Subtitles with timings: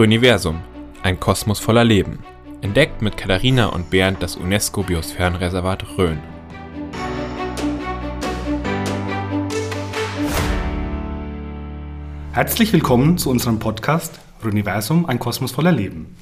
[0.00, 0.62] Röniversum,
[1.02, 2.20] ein Kosmos voller Leben.
[2.62, 6.18] Entdeckt mit Katharina und Bernd das UNESCO-Biosphärenreservat Rhön.
[12.32, 16.16] Herzlich willkommen zu unserem Podcast Röniversum, ein Kosmos voller Leben.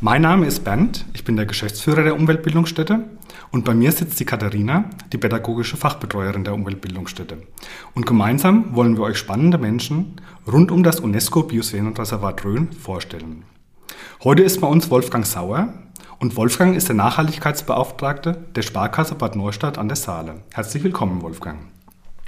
[0.00, 3.04] Mein Name ist Bernd, ich bin der Geschäftsführer der Umweltbildungsstätte
[3.52, 7.36] und bei mir sitzt die Katharina, die pädagogische Fachbetreuerin der Umweltbildungsstätte.
[7.94, 10.16] Und gemeinsam wollen wir euch spannende Menschen
[10.50, 13.44] rund um das UNESCO Biosphärenreservat Rhön vorstellen.
[14.24, 15.74] Heute ist bei uns Wolfgang Sauer
[16.18, 20.36] und Wolfgang ist der Nachhaltigkeitsbeauftragte der Sparkasse Bad Neustadt an der Saale.
[20.52, 21.58] Herzlich willkommen, Wolfgang.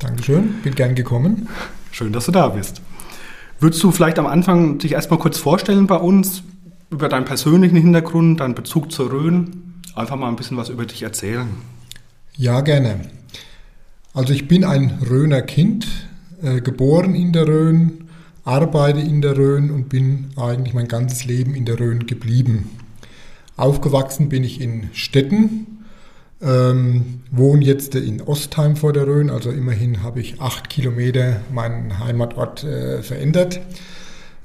[0.01, 1.49] Dankeschön, bin gern gekommen.
[1.91, 2.83] Schön, dass du da bist.
[3.61, 6.43] Würdest du vielleicht am Anfang dich erstmal kurz vorstellen bei uns,
[6.91, 9.64] über deinen persönlichen Hintergrund, deinen Bezug zur Rhön,
[9.95, 11.49] einfach mal ein bisschen was über dich erzählen.
[12.37, 13.01] Ja, gerne.
[14.13, 15.87] Also ich bin ein Rhöner Kind,
[16.43, 18.09] äh, geboren in der Rhön,
[18.45, 22.71] arbeite in der Rhön und bin eigentlich mein ganzes Leben in der Rhön geblieben.
[23.57, 25.85] Aufgewachsen bin ich in Stetten,
[26.43, 31.99] ähm, wohne jetzt in Ostheim vor der Rhön, also immerhin habe ich acht Kilometer meinen
[31.99, 33.61] Heimatort äh, verändert.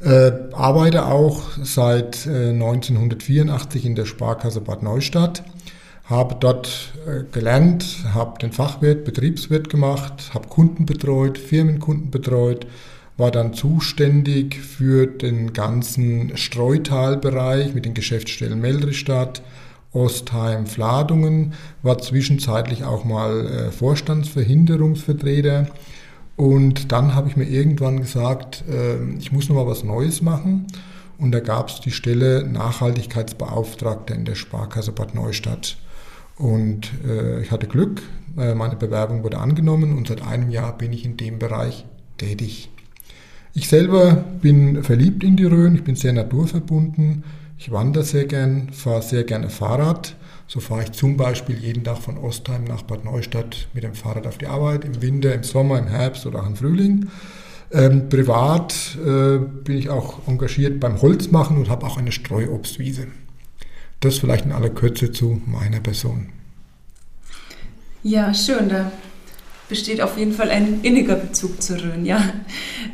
[0.01, 5.43] Äh, arbeite auch seit äh, 1984 in der Sparkasse Bad Neustadt,
[6.05, 12.65] habe dort äh, gelernt, habe den Fachwirt, Betriebswirt gemacht, habe Kunden betreut, Firmenkunden betreut,
[13.17, 19.41] war dann zuständig für den ganzen Streutalbereich mit den Geschäftsstellen Meldristadt,
[19.91, 25.67] Ostheim, Fladungen, war zwischenzeitlich auch mal äh, Vorstandsverhinderungsvertreter
[26.39, 30.67] und dann habe ich mir irgendwann gesagt, ähm, ich muss noch mal was Neues machen.
[31.17, 35.75] Und da gab es die Stelle Nachhaltigkeitsbeauftragter in der Sparkasse Bad Neustadt.
[36.37, 38.03] Und äh, ich hatte Glück,
[38.37, 41.83] äh, meine Bewerbung wurde angenommen und seit einem Jahr bin ich in dem Bereich
[42.17, 42.69] tätig.
[43.53, 47.25] Ich selber bin verliebt in die Rhön, ich bin sehr naturverbunden,
[47.57, 50.15] ich wandere sehr gern, fahre sehr gerne Fahrrad
[50.49, 54.25] so fahre ich zum Beispiel jeden Tag von Ostheim nach Bad Neustadt mit dem Fahrrad
[54.25, 57.07] auf die Arbeit, im Winter, im Sommer, im Herbst oder auch im Frühling.
[57.71, 63.05] Ähm, privat äh, bin ich auch engagiert beim Holzmachen und habe auch eine Streuobstwiese.
[63.99, 66.29] Das vielleicht in aller Kürze zu meiner Person.
[68.01, 68.69] Ja, schön.
[68.69, 68.91] Da
[69.67, 72.07] besteht auf jeden Fall ein inniger Bezug zu Rhön.
[72.07, 72.23] Ja,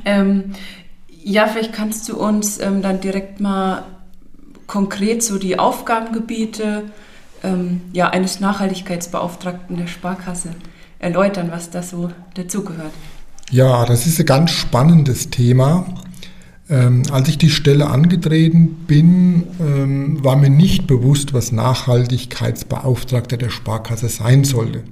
[0.03, 0.56] ähm,
[1.24, 3.85] ja vielleicht kannst du uns ähm, dann direkt mal
[4.68, 6.84] konkret so die Aufgabengebiete
[7.45, 10.50] ähm, ja, eines Nachhaltigkeitsbeauftragten der Sparkasse
[11.00, 12.91] erläutern, was da so dazugehört.
[13.51, 15.85] Ja, das ist ein ganz spannendes Thema.
[16.67, 23.51] Ähm, als ich die Stelle angetreten bin, ähm, war mir nicht bewusst, was Nachhaltigkeitsbeauftragter der
[23.51, 24.83] Sparkasse sein sollte.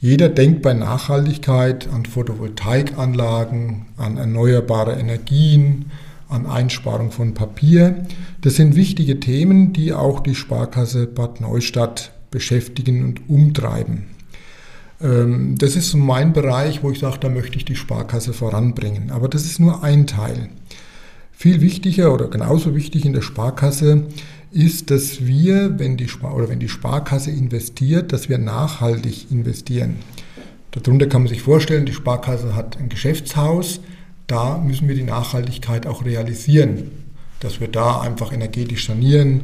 [0.00, 5.90] Jeder denkt bei Nachhaltigkeit an Photovoltaikanlagen, an erneuerbare Energien,
[6.28, 8.06] an Einsparung von Papier.
[8.40, 14.04] Das sind wichtige Themen, die auch die Sparkasse Bad Neustadt beschäftigen und umtreiben.
[15.00, 19.10] Ähm, das ist mein Bereich, wo ich sage, da möchte ich die Sparkasse voranbringen.
[19.10, 20.48] Aber das ist nur ein Teil.
[21.32, 24.04] Viel wichtiger oder genauso wichtig in der Sparkasse
[24.52, 29.96] ist, dass wir, wenn die, Spar oder wenn die Sparkasse investiert, dass wir nachhaltig investieren.
[30.70, 33.80] Darunter kann man sich vorstellen, die Sparkasse hat ein Geschäftshaus,
[34.26, 36.90] da müssen wir die Nachhaltigkeit auch realisieren,
[37.40, 39.42] dass wir da einfach energetisch sanieren,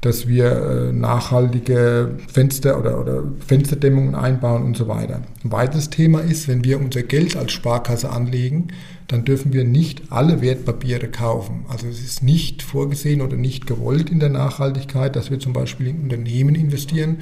[0.00, 5.22] dass wir äh, nachhaltige Fenster oder, oder Fensterdämmungen einbauen und so weiter.
[5.42, 8.68] Ein weiteres Thema ist, wenn wir unser Geld als Sparkasse anlegen,
[9.08, 11.64] dann dürfen wir nicht alle Wertpapiere kaufen.
[11.68, 15.88] Also es ist nicht vorgesehen oder nicht gewollt in der Nachhaltigkeit, dass wir zum Beispiel
[15.88, 17.18] in Unternehmen investieren,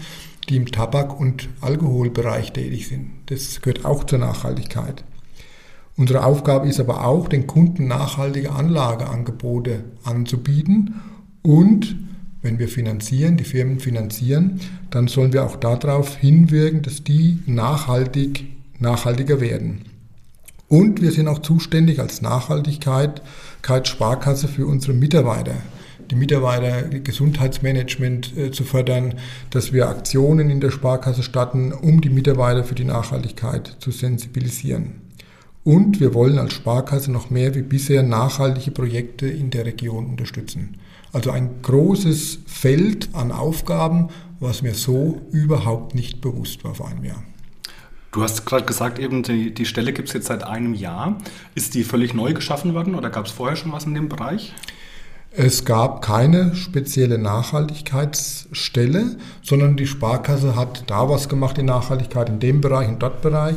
[0.48, 3.10] die im Tabak- und Alkoholbereich tätig sind.
[3.26, 5.04] Das gehört auch zur Nachhaltigkeit.
[5.96, 10.94] Unsere Aufgabe ist aber auch, den Kunden nachhaltige Anlageangebote anzubieten
[11.42, 11.94] und
[12.42, 14.60] wenn wir finanzieren, die Firmen finanzieren,
[14.90, 18.44] dann sollen wir auch darauf hinwirken, dass die nachhaltig,
[18.78, 19.82] nachhaltiger werden.
[20.68, 25.54] Und wir sind auch zuständig als Nachhaltigkeitssparkasse für unsere Mitarbeiter.
[26.10, 29.14] Die Mitarbeiter Gesundheitsmanagement äh, zu fördern,
[29.50, 35.03] dass wir Aktionen in der Sparkasse starten, um die Mitarbeiter für die Nachhaltigkeit zu sensibilisieren.
[35.64, 40.76] Und wir wollen als Sparkasse noch mehr wie bisher nachhaltige Projekte in der Region unterstützen.
[41.12, 44.08] Also ein großes Feld an Aufgaben,
[44.40, 47.22] was mir so überhaupt nicht bewusst war vor einem Jahr.
[48.12, 51.16] Du hast gerade gesagt, eben die, die Stelle gibt es jetzt seit einem Jahr.
[51.54, 54.52] Ist die völlig neu geschaffen worden oder gab es vorher schon was in dem Bereich?
[55.32, 62.38] Es gab keine spezielle Nachhaltigkeitsstelle, sondern die Sparkasse hat da was gemacht in Nachhaltigkeit, in
[62.38, 63.56] dem Bereich, in dort Bereich.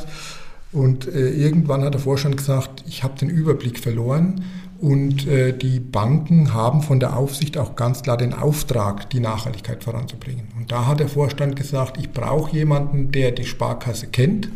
[0.72, 4.44] Und äh, irgendwann hat der Vorstand gesagt, ich habe den Überblick verloren
[4.80, 9.84] Und äh, die Banken haben von der Aufsicht auch ganz klar den Auftrag, die Nachhaltigkeit
[9.84, 10.50] voranzubringen.
[10.56, 14.50] Und da hat der Vorstand gesagt, ich brauche jemanden, der die Sparkasse kennt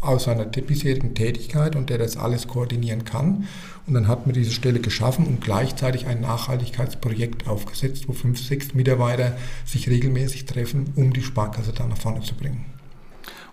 [0.00, 3.46] aus seiner bisherigen Tätigkeit und der das alles koordinieren kann.
[3.86, 8.74] Und dann hat man diese Stelle geschaffen und gleichzeitig ein Nachhaltigkeitsprojekt aufgesetzt, wo fünf, sechs
[8.74, 12.64] Mitarbeiter sich regelmäßig treffen, um die Sparkasse da nach vorne zu bringen.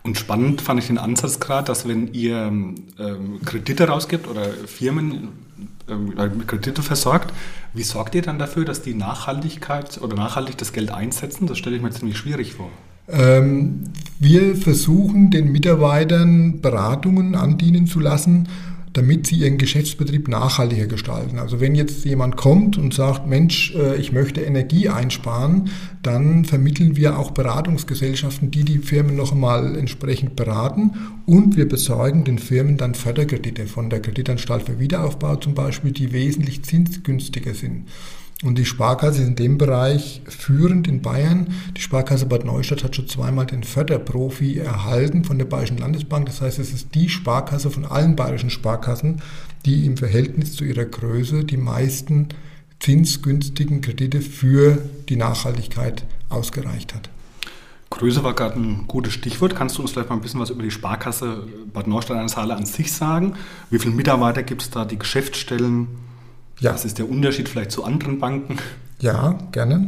[0.04, 2.76] Und spannend fand ich den Ansatz gerade, dass wenn ihr ähm,
[3.44, 5.30] Kredite rausgibt oder Firmen
[5.90, 7.34] ähm, mit Kredite versorgt,
[7.74, 11.48] wie sorgt ihr dann dafür, dass die Nachhaltigkeit oder nachhaltig das Geld einsetzen?
[11.48, 12.70] Das stelle ich mir ziemlich schwierig vor.
[13.10, 13.86] Ähm,
[14.20, 18.48] wir versuchen den Mitarbeitern Beratungen andienen zu lassen
[19.00, 21.40] damit sie ihren Geschäftsbetrieb nachhaltiger gestalten.
[21.40, 25.70] Also wenn jetzt jemand kommt und sagt, Mensch, äh, ich möchte Energie einsparen,
[26.04, 30.92] dann vermitteln wir auch Beratungsgesellschaften, die die Firmen noch einmal entsprechend beraten
[31.26, 36.12] und wir besorgen den Firmen dann Förderkredite von der Kreditanstalt für Wiederaufbau zum Beispiel, die
[36.12, 37.86] wesentlich zinsgünstiger sind.
[38.42, 41.48] Und die Sparkasse ist in dem Bereich führend in Bayern.
[41.76, 46.26] Die Sparkasse Bad Neustadt hat schon zweimal den Förderprofi erhalten von der Bayerischen Landesbank.
[46.26, 49.22] Das heißt, es ist die Sparkasse von allen bayerischen Sparkassen,
[49.66, 52.30] die im Verhältnis zu ihrer Größe die meisten
[52.80, 54.78] zinsgünstigen Kredite für
[55.10, 57.10] die Nachhaltigkeit ausgereicht hat.
[57.90, 59.54] Größe war gerade ein gutes Stichwort.
[59.54, 62.56] Kannst du uns vielleicht mal ein bisschen was über die Sparkasse Bad Neustadt an Saale
[62.56, 63.34] an sich sagen?
[63.70, 65.88] Wie viele Mitarbeiter gibt es da, die Geschäftsstellen?
[66.60, 66.74] Ja.
[66.74, 68.58] Was ist der Unterschied vielleicht zu anderen Banken?
[69.00, 69.88] Ja, gerne.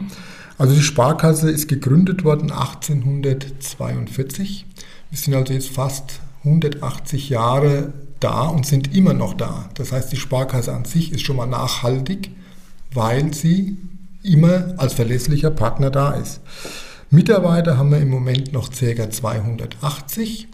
[0.58, 4.66] Also die Sparkasse ist gegründet worden 1842.
[5.10, 9.70] Wir sind also jetzt fast 180 Jahre da und sind immer noch da.
[9.74, 12.32] Das heißt, die Sparkasse an sich ist schon mal nachhaltig,
[12.94, 13.78] weil sie
[14.24, 16.42] immer als verlässlicher Partner da ist.
[17.10, 19.10] Mitarbeiter haben wir im Moment noch ca.
[19.10, 20.48] 280.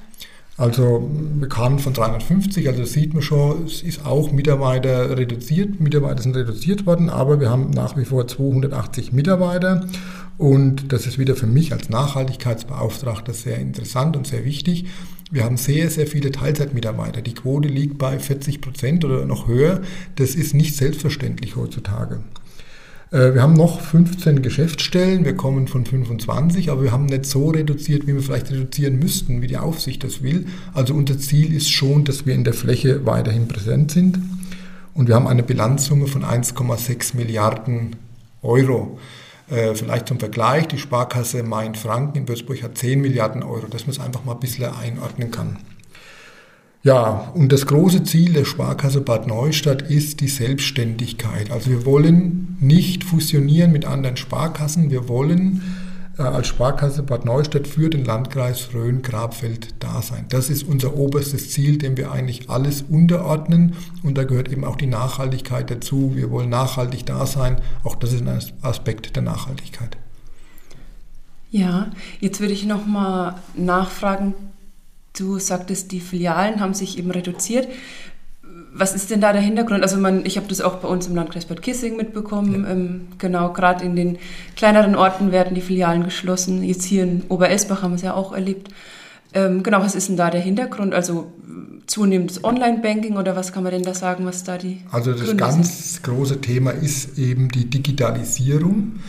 [0.57, 1.07] Also
[1.39, 6.35] wir kamen von 350, also sieht man schon, es ist auch Mitarbeiter reduziert, Mitarbeiter sind
[6.35, 9.85] reduziert worden, aber wir haben nach wie vor 280 Mitarbeiter
[10.39, 14.85] und das ist wieder für mich als Nachhaltigkeitsbeauftragter sehr interessant und sehr wichtig.
[15.29, 17.21] Wir haben sehr, sehr viele Teilzeitmitarbeiter.
[17.21, 19.81] Die Quote liegt bei 40 Prozent oder noch höher.
[20.15, 22.21] Das ist nicht selbstverständlich heutzutage.
[23.11, 27.49] Äh, wir haben noch 15 Geschäftsstellen, wir kommen von 25, aber wir haben nicht so
[27.49, 30.47] reduziert, wie wir vielleicht reduzieren müssten, wie die Aufsicht das will.
[30.73, 34.19] Also unser Ziel ist schon, dass wir in der Fläche weiterhin präsent sind.
[34.93, 37.95] Und wir haben eine Bilanzsumme von 1,6 Milliarden
[38.41, 38.97] Euro.
[39.49, 43.91] Äh, vielleicht zum Vergleich, die Sparkasse Main-Franken in Würzburg hat 10 Milliarden Euro, dass man
[43.91, 45.57] es einfach mal ein bisschen einordnen kann.
[46.87, 51.51] Ja, und das große Ziel der Sparkasse Bad Neustadt ist die Selbstständigkeit.
[51.51, 55.63] Also wir wollen nicht fusionieren mit anderen Sparkassen, wir wollen
[56.17, 60.27] äh, als Sparkasse Bad Neustadt für den Landkreis Rhön-Grabfeld da sein.
[60.29, 64.77] Das ist unser oberstes Ziel, dem wir eigentlich alles unterordnen und da gehört eben auch
[64.77, 66.13] die Nachhaltigkeit dazu.
[66.15, 69.97] Wir wollen nachhaltig da sein, auch das ist ein Aspekt der Nachhaltigkeit.
[71.49, 71.91] Ja,
[72.21, 74.33] jetzt würde ich noch mal nachfragen,
[75.17, 77.67] Du sagtest, die Filialen haben sich eben reduziert.
[78.73, 79.81] Was ist denn da der Hintergrund?
[79.81, 82.63] Also man, ich habe das auch bei uns im Landkreis Bad Kissing mitbekommen.
[82.63, 82.71] Ja.
[82.71, 84.17] Ähm, genau, gerade in den
[84.55, 86.63] kleineren Orten werden die Filialen geschlossen.
[86.63, 88.69] Jetzt hier in Oberelsbach haben wir es ja auch erlebt.
[89.33, 90.93] Ähm, genau, was ist denn da der Hintergrund?
[90.93, 91.31] Also
[91.87, 95.37] zunehmendes Online-Banking oder was kann man denn da sagen, was da die Also das Gründe
[95.37, 96.03] ganz sind?
[96.03, 98.99] große Thema ist eben die Digitalisierung.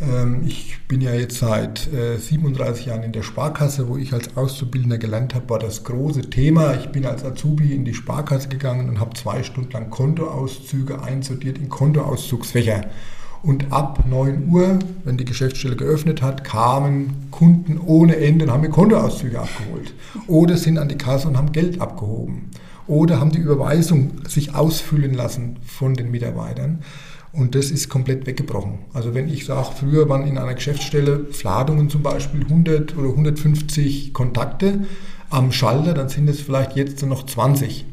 [0.00, 4.36] Ähm, ich bin ja jetzt seit 37 äh, Jahren in der Sparkasse, wo ich als
[4.36, 6.74] Auszubildender gelernt habe, war das große Thema.
[6.74, 11.58] Ich bin als Azubi in die Sparkasse gegangen und habe zwei Stunden lang Kontoauszüge einsortiert
[11.58, 12.82] in Kontoauszugsfächer.
[13.42, 18.62] Und ab 9 Uhr, wenn die Geschäftsstelle geöffnet hat, kamen Kunden ohne Ende und haben
[18.62, 19.92] mir Kontoauszüge abgeholt.
[20.26, 22.50] Oder sind an die Kasse und haben Geld abgehoben.
[22.86, 26.80] Oder haben die Überweisung sich ausfüllen lassen von den Mitarbeitern.
[27.34, 28.78] Und das ist komplett weggebrochen.
[28.92, 34.12] Also wenn ich sage, früher waren in einer Geschäftsstelle Fladungen zum Beispiel 100 oder 150
[34.12, 34.84] Kontakte
[35.30, 37.86] am Schalter, dann sind es vielleicht jetzt nur noch 20.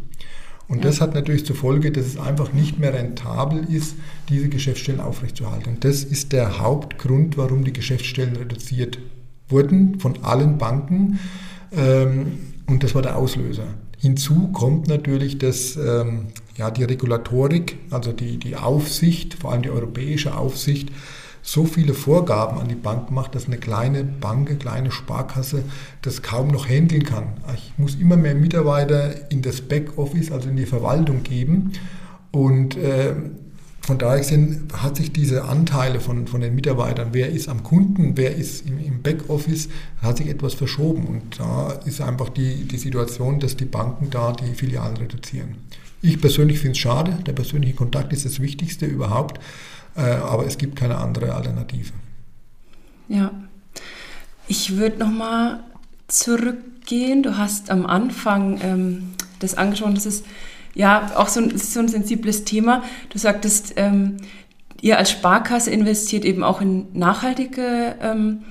[0.67, 0.83] Und ja.
[0.83, 3.95] das hat natürlich zur Folge, dass es einfach nicht mehr rentabel ist,
[4.29, 5.73] diese Geschäftsstellen aufrechtzuerhalten.
[5.73, 8.99] Und das ist der Hauptgrund, warum die Geschäftsstellen reduziert
[9.49, 11.19] wurden von allen Banken.
[11.75, 13.65] Ähm, und das war der Auslöser.
[14.01, 19.69] Hinzu kommt natürlich, dass ähm, ja, die Regulatorik, also die, die Aufsicht, vor allem die
[19.69, 20.89] europäische Aufsicht,
[21.43, 25.63] so viele Vorgaben an die Bank macht, dass eine kleine Bank, eine kleine Sparkasse
[26.01, 27.33] das kaum noch handeln kann.
[27.55, 31.73] Ich muss immer mehr Mitarbeiter in das Backoffice, also in die Verwaltung geben.
[32.31, 33.13] Und äh,
[33.81, 38.15] von daher gesehen hat sich diese Anteile von, von den Mitarbeitern, wer ist am Kunden,
[38.15, 39.69] wer ist im, im Backoffice,
[40.01, 41.05] hat sich etwas verschoben.
[41.05, 45.55] Und da ist einfach die, die Situation, dass die Banken da die Filialen reduzieren.
[46.03, 49.39] Ich persönlich finde es schade, der persönliche Kontakt ist das Wichtigste überhaupt,
[49.95, 51.91] äh, aber es gibt keine andere Alternative.
[53.07, 53.31] Ja,
[54.47, 55.63] ich würde nochmal
[56.07, 57.23] zurückgehen.
[57.23, 59.09] Du hast am Anfang ähm,
[59.39, 60.25] das angesprochen, das ist
[60.73, 62.83] ja auch so ein, so ein sensibles Thema.
[63.09, 64.17] Du sagtest, ähm,
[64.81, 68.43] ihr als Sparkasse investiert eben auch in nachhaltige ähm,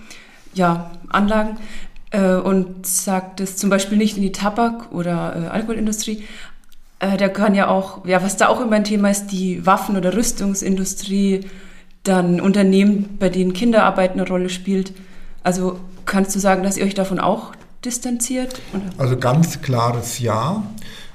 [0.55, 1.57] ja, Anlagen
[2.11, 6.25] äh, und sagt es zum Beispiel nicht in die Tabak- oder äh, Alkoholindustrie.
[6.99, 9.97] Äh, da kann ja auch, ja, was da auch immer ein Thema ist, die Waffen-
[9.97, 11.47] oder Rüstungsindustrie,
[12.03, 14.93] dann Unternehmen, bei denen Kinderarbeit eine Rolle spielt.
[15.43, 17.53] Also kannst du sagen, dass ihr euch davon auch
[17.85, 18.61] distanziert?
[18.73, 18.85] Oder?
[18.99, 20.63] Also ganz klares Ja.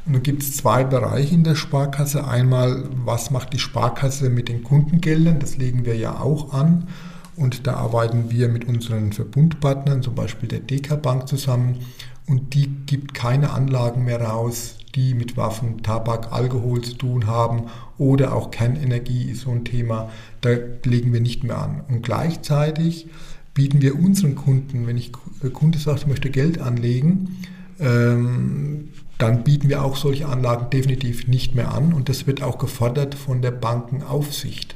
[0.06, 2.28] Und da gibt es zwei Bereiche in der Sparkasse.
[2.28, 5.40] Einmal, was macht die Sparkasse mit den Kundengeldern?
[5.40, 6.88] Das legen wir ja auch an.
[7.36, 11.80] Und da arbeiten wir mit unseren Verbundpartnern, zum Beispiel der DK Bank zusammen.
[12.28, 17.66] Und die gibt keine Anlagen mehr raus, die mit Waffen, Tabak, Alkohol zu tun haben
[17.98, 20.10] oder auch Kernenergie ist so ein Thema.
[20.42, 20.52] Da
[20.84, 21.82] legen wir nicht mehr an.
[21.88, 23.08] Und gleichzeitig
[23.54, 25.12] bieten wir unseren Kunden, wenn ich
[25.54, 27.38] Kunde sagt, ich möchte Geld anlegen,
[27.80, 31.94] ähm, dann bieten wir auch solche Anlagen definitiv nicht mehr an.
[31.94, 34.76] Und das wird auch gefordert von der Bankenaufsicht.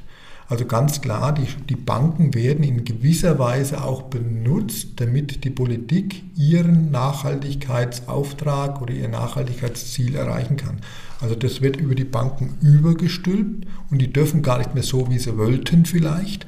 [0.50, 6.24] Also ganz klar, die, die Banken werden in gewisser Weise auch benutzt, damit die Politik
[6.36, 10.82] ihren Nachhaltigkeitsauftrag oder ihr Nachhaltigkeitsziel erreichen kann.
[11.22, 15.20] Also das wird über die Banken übergestülpt und die dürfen gar nicht mehr so, wie
[15.20, 16.48] sie wollten vielleicht.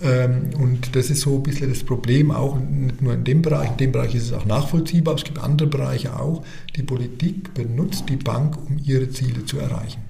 [0.00, 3.70] Ähm, und das ist so ein bisschen das Problem, auch nicht nur in dem Bereich,
[3.70, 6.44] in dem Bereich ist es auch nachvollziehbar, aber es gibt andere Bereiche auch.
[6.76, 10.02] Die Politik benutzt die Bank, um ihre Ziele zu erreichen.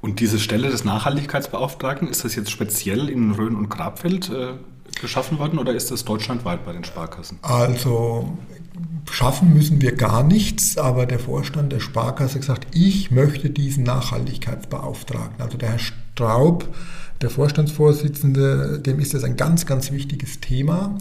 [0.00, 4.54] Und diese Stelle des Nachhaltigkeitsbeauftragten, ist das jetzt speziell in Rhön und Grabfeld äh,
[5.00, 7.38] geschaffen worden oder ist das deutschlandweit bei den Sparkassen?
[7.42, 8.36] Also
[9.10, 13.84] schaffen müssen wir gar nichts, aber der Vorstand der Sparkasse hat gesagt, ich möchte diesen
[13.84, 15.40] Nachhaltigkeitsbeauftragten.
[15.40, 15.78] Also der Herr
[16.14, 16.68] Straub,
[17.22, 20.98] der Vorstandsvorsitzende, dem ist das ein ganz, ganz wichtiges Thema.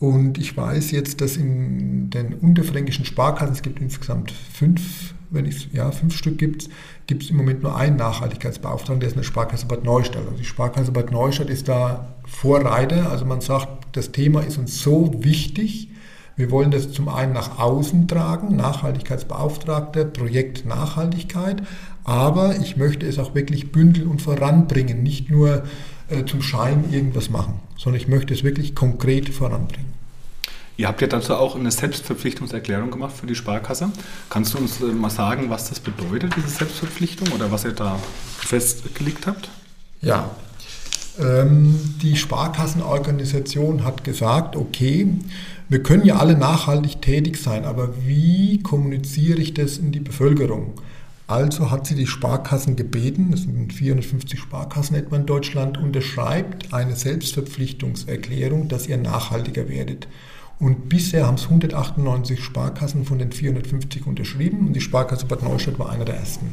[0.00, 5.72] Und ich weiß jetzt, dass in den unterfränkischen Sparkassen, es gibt insgesamt fünf, wenn ich
[5.72, 6.68] ja, fünf Stück gibt,
[7.06, 10.22] gibt es im Moment nur einen Nachhaltigkeitsbeauftragten, der ist eine Sparkasse Bad Neustadt.
[10.24, 13.10] Also die Sparkasse Bad Neustadt ist da Vorreiter.
[13.10, 15.88] Also man sagt, das Thema ist uns so wichtig.
[16.36, 21.62] Wir wollen das zum einen nach außen tragen, Nachhaltigkeitsbeauftragter, Projekt Nachhaltigkeit,
[22.08, 25.64] aber ich möchte es auch wirklich bündeln und voranbringen, nicht nur
[26.08, 29.92] äh, zum Schein irgendwas machen, sondern ich möchte es wirklich konkret voranbringen.
[30.78, 33.90] Ihr habt ja dazu auch eine Selbstverpflichtungserklärung gemacht für die Sparkasse.
[34.30, 37.98] Kannst du uns äh, mal sagen, was das bedeutet, diese Selbstverpflichtung oder was ihr da
[38.38, 39.50] festgelegt habt?
[40.00, 40.30] Ja,
[41.20, 45.08] ähm, die Sparkassenorganisation hat gesagt, okay,
[45.68, 50.72] wir können ja alle nachhaltig tätig sein, aber wie kommuniziere ich das in die Bevölkerung?
[51.28, 56.96] Also hat sie die Sparkassen gebeten, es sind 450 Sparkassen etwa in Deutschland, unterschreibt eine
[56.96, 60.08] Selbstverpflichtungserklärung, dass ihr nachhaltiger werdet.
[60.58, 65.78] Und bisher haben es 198 Sparkassen von den 450 unterschrieben und die Sparkasse Bad Neustadt
[65.78, 66.48] war einer der ersten.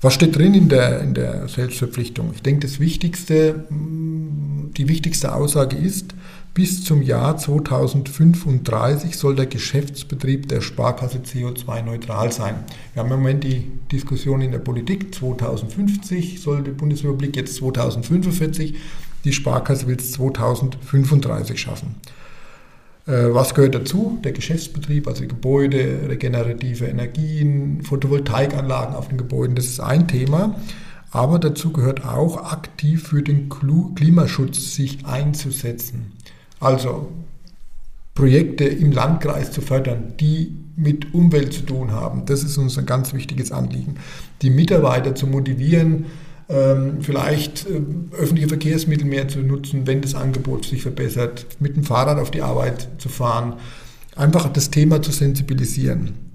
[0.00, 2.32] Was steht drin in der, in der Selbstverpflichtung?
[2.34, 6.14] Ich denke, das Wichtigste, die wichtigste Aussage ist,
[6.54, 12.54] bis zum Jahr 2035 soll der Geschäftsbetrieb der Sparkasse CO2-neutral sein.
[12.92, 18.76] Wir haben im Moment die Diskussion in der Politik, 2050 soll die Bundesrepublik, jetzt 2045,
[19.24, 21.96] die Sparkasse will es 2035 schaffen.
[23.06, 24.20] Äh, was gehört dazu?
[24.22, 30.54] Der Geschäftsbetrieb, also Gebäude, regenerative Energien, Photovoltaikanlagen auf den Gebäuden, das ist ein Thema.
[31.10, 36.12] Aber dazu gehört auch aktiv für den Klimaschutz sich einzusetzen.
[36.60, 37.12] Also
[38.14, 42.26] Projekte im Landkreis zu fördern, die mit Umwelt zu tun haben.
[42.26, 43.96] Das ist uns ein ganz wichtiges Anliegen.
[44.42, 46.06] Die Mitarbeiter zu motivieren,
[46.48, 47.80] ähm, vielleicht äh,
[48.16, 52.42] öffentliche Verkehrsmittel mehr zu nutzen, wenn das Angebot sich verbessert, mit dem Fahrrad auf die
[52.42, 53.54] Arbeit zu fahren,
[54.14, 56.33] einfach das Thema zu sensibilisieren.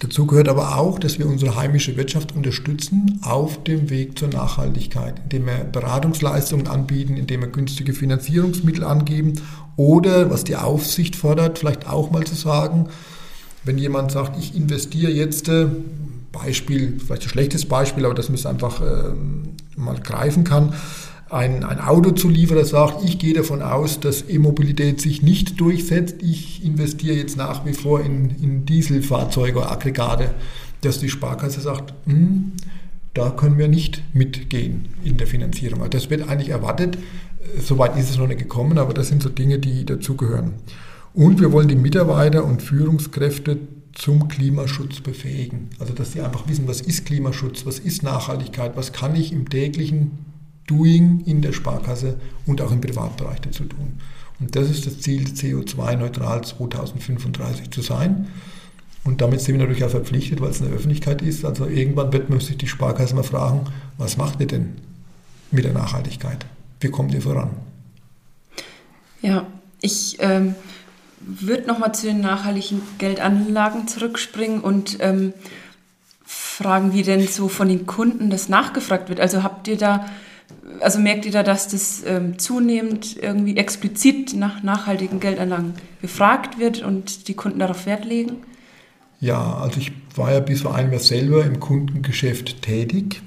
[0.00, 5.20] Dazu gehört aber auch, dass wir unsere heimische Wirtschaft unterstützen auf dem Weg zur Nachhaltigkeit,
[5.24, 9.34] indem wir Beratungsleistungen anbieten, indem wir günstige Finanzierungsmittel angeben
[9.76, 12.88] oder, was die Aufsicht fordert, vielleicht auch mal zu sagen,
[13.64, 15.66] wenn jemand sagt, ich investiere jetzt äh,
[16.32, 19.12] Beispiel, vielleicht ein schlechtes Beispiel, aber dass man es einfach äh,
[19.76, 20.72] mal greifen kann.
[21.30, 26.16] Ein, ein Autozulieferer sagt, ich gehe davon aus, dass E-Mobilität sich nicht durchsetzt.
[26.22, 30.34] Ich investiere jetzt nach wie vor in, in Dieselfahrzeuge oder Aggregate.
[30.80, 32.52] Dass die Sparkasse sagt, hm,
[33.14, 35.80] da können wir nicht mitgehen in der Finanzierung.
[35.80, 36.98] Also das wird eigentlich erwartet.
[37.60, 40.54] Soweit ist es noch nicht gekommen, aber das sind so Dinge, die dazugehören.
[41.14, 43.58] Und wir wollen die Mitarbeiter und Führungskräfte
[43.92, 45.68] zum Klimaschutz befähigen.
[45.78, 49.48] Also dass sie einfach wissen, was ist Klimaschutz, was ist Nachhaltigkeit, was kann ich im
[49.48, 50.29] täglichen
[50.70, 53.98] Doing in der Sparkasse und auch im Privatbereich dazu tun.
[54.38, 58.28] Und das ist das Ziel, CO2-neutral 2035 zu sein.
[59.02, 61.44] Und damit sind wir natürlich auch verpflichtet, weil es eine Öffentlichkeit ist.
[61.44, 63.66] Also irgendwann wird man sich die Sparkasse mal fragen,
[63.98, 64.76] was macht ihr denn
[65.50, 66.46] mit der Nachhaltigkeit?
[66.80, 67.50] Wie kommt ihr voran?
[69.22, 69.46] Ja,
[69.82, 70.54] ich ähm,
[71.20, 75.34] würde nochmal zu den nachhaltigen Geldanlagen zurückspringen und ähm,
[76.24, 79.20] fragen, wie denn so von den Kunden das nachgefragt wird.
[79.20, 80.06] Also habt ihr da,
[80.80, 86.82] also merkt ihr da, dass das ähm, zunehmend irgendwie explizit nach nachhaltigen Geldanlagen gefragt wird
[86.82, 88.36] und die Kunden darauf Wert legen?
[89.20, 93.20] Ja, also ich war ja bis vor einem Jahr selber im Kundengeschäft tätig.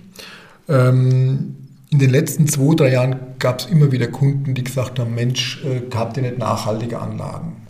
[0.67, 1.55] Ähm,
[1.91, 5.63] in den letzten zwei, drei Jahren gab es immer wieder Kunden, die gesagt haben, Mensch,
[5.63, 7.67] äh, habt ihr nicht nachhaltige Anlagen?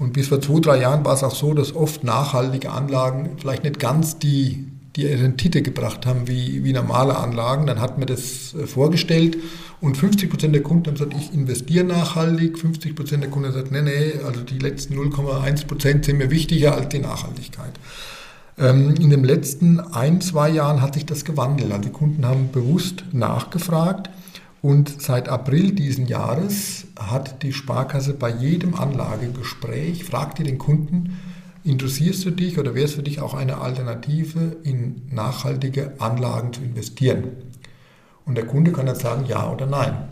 [0.00, 3.62] Und bis vor zwei, drei Jahren war es auch so, dass oft nachhaltige Anlagen vielleicht
[3.62, 4.66] nicht ganz die,
[4.96, 7.66] die Rendite gebracht haben wie, wie normale Anlagen.
[7.66, 9.36] Dann hat man das äh, vorgestellt
[9.80, 12.58] und 50 Prozent der Kunden haben gesagt, ich investiere nachhaltig.
[12.58, 16.30] 50 Prozent der Kunden haben gesagt, nee, nee, also die letzten 0,1 Prozent sind mir
[16.30, 17.72] wichtiger als die Nachhaltigkeit.
[18.58, 21.70] Ähm, in den letzten ein, zwei Jahren hat sich das gewandelt.
[21.70, 24.10] Also die Kunden haben bewusst nachgefragt
[24.62, 31.18] und seit April diesen Jahres hat die Sparkasse bei jedem Anlagegespräch, fragt ihr den Kunden,
[31.64, 36.62] interessierst du dich oder wäre es für dich auch eine Alternative, in nachhaltige Anlagen zu
[36.62, 37.24] investieren?
[38.24, 40.08] Und der Kunde kann jetzt sagen ja oder nein.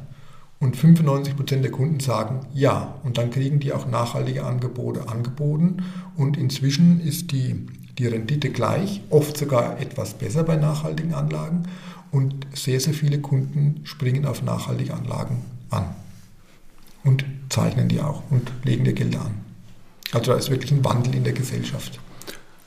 [0.60, 2.96] Und 95% der Kunden sagen ja.
[3.04, 5.84] Und dann kriegen die auch nachhaltige Angebote angeboten.
[6.16, 7.66] Und inzwischen ist die
[7.98, 11.64] die Rendite gleich, oft sogar etwas besser bei nachhaltigen Anlagen
[12.10, 15.84] und sehr, sehr viele Kunden springen auf nachhaltige Anlagen an
[17.04, 19.47] und zeichnen die auch und legen ihr Geld an.
[20.12, 21.98] Also da ist wirklich ein Wandel in der Gesellschaft.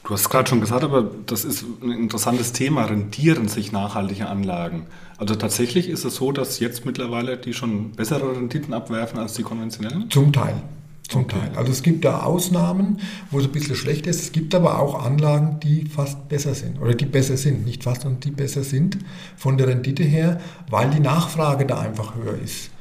[0.03, 4.87] Du hast gerade schon gesagt, aber das ist ein interessantes Thema, rentieren sich nachhaltige Anlagen.
[5.17, 9.43] Also tatsächlich ist es so, dass jetzt mittlerweile die schon bessere Renditen abwerfen als die
[9.43, 10.09] konventionellen?
[10.09, 10.63] Zum Teil.
[11.07, 11.37] Zum okay.
[11.39, 11.57] Teil.
[11.57, 12.99] Also es gibt da Ausnahmen,
[13.29, 14.21] wo es ein bisschen schlechter ist.
[14.21, 17.65] Es gibt aber auch Anlagen, die fast besser sind oder die besser sind.
[17.65, 18.97] Nicht fast, sondern die besser sind
[19.37, 22.71] von der Rendite her, weil die Nachfrage da einfach höher ist.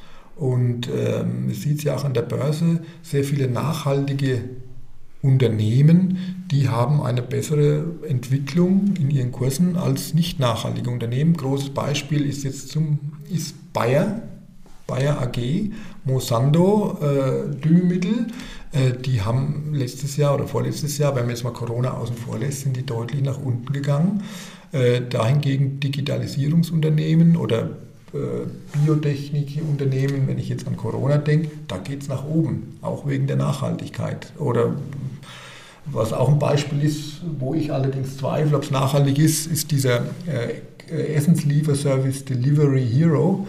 [0.41, 4.39] Und ähm, es sieht ja auch an der Börse, sehr viele nachhaltige
[5.21, 11.37] Unternehmen, die haben eine bessere Entwicklung in ihren Kursen als nicht nachhaltige Unternehmen.
[11.37, 12.97] Großes Beispiel ist jetzt zum,
[13.29, 14.23] ist Bayer,
[14.87, 15.69] Bayer AG,
[16.05, 18.25] Mosando, äh, Düngemittel,
[18.71, 22.39] äh, die haben letztes Jahr oder vorletztes Jahr, wenn man jetzt mal Corona außen vor
[22.39, 24.23] lässt, sind die deutlich nach unten gegangen.
[24.71, 27.77] Äh, dahingegen Digitalisierungsunternehmen oder
[28.13, 33.37] Biotechnikunternehmen, wenn ich jetzt an Corona denke, da geht es nach oben, auch wegen der
[33.37, 34.33] Nachhaltigkeit.
[34.37, 34.75] Oder
[35.85, 40.05] was auch ein Beispiel ist, wo ich allerdings zweifle, ob es nachhaltig ist, ist dieser
[40.27, 43.47] äh, Essenslieferservice Delivery Hero.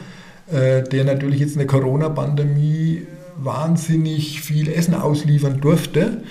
[0.50, 3.06] Äh, der natürlich jetzt in der Corona-Pandemie
[3.38, 6.22] wahnsinnig viel Essen ausliefern durfte.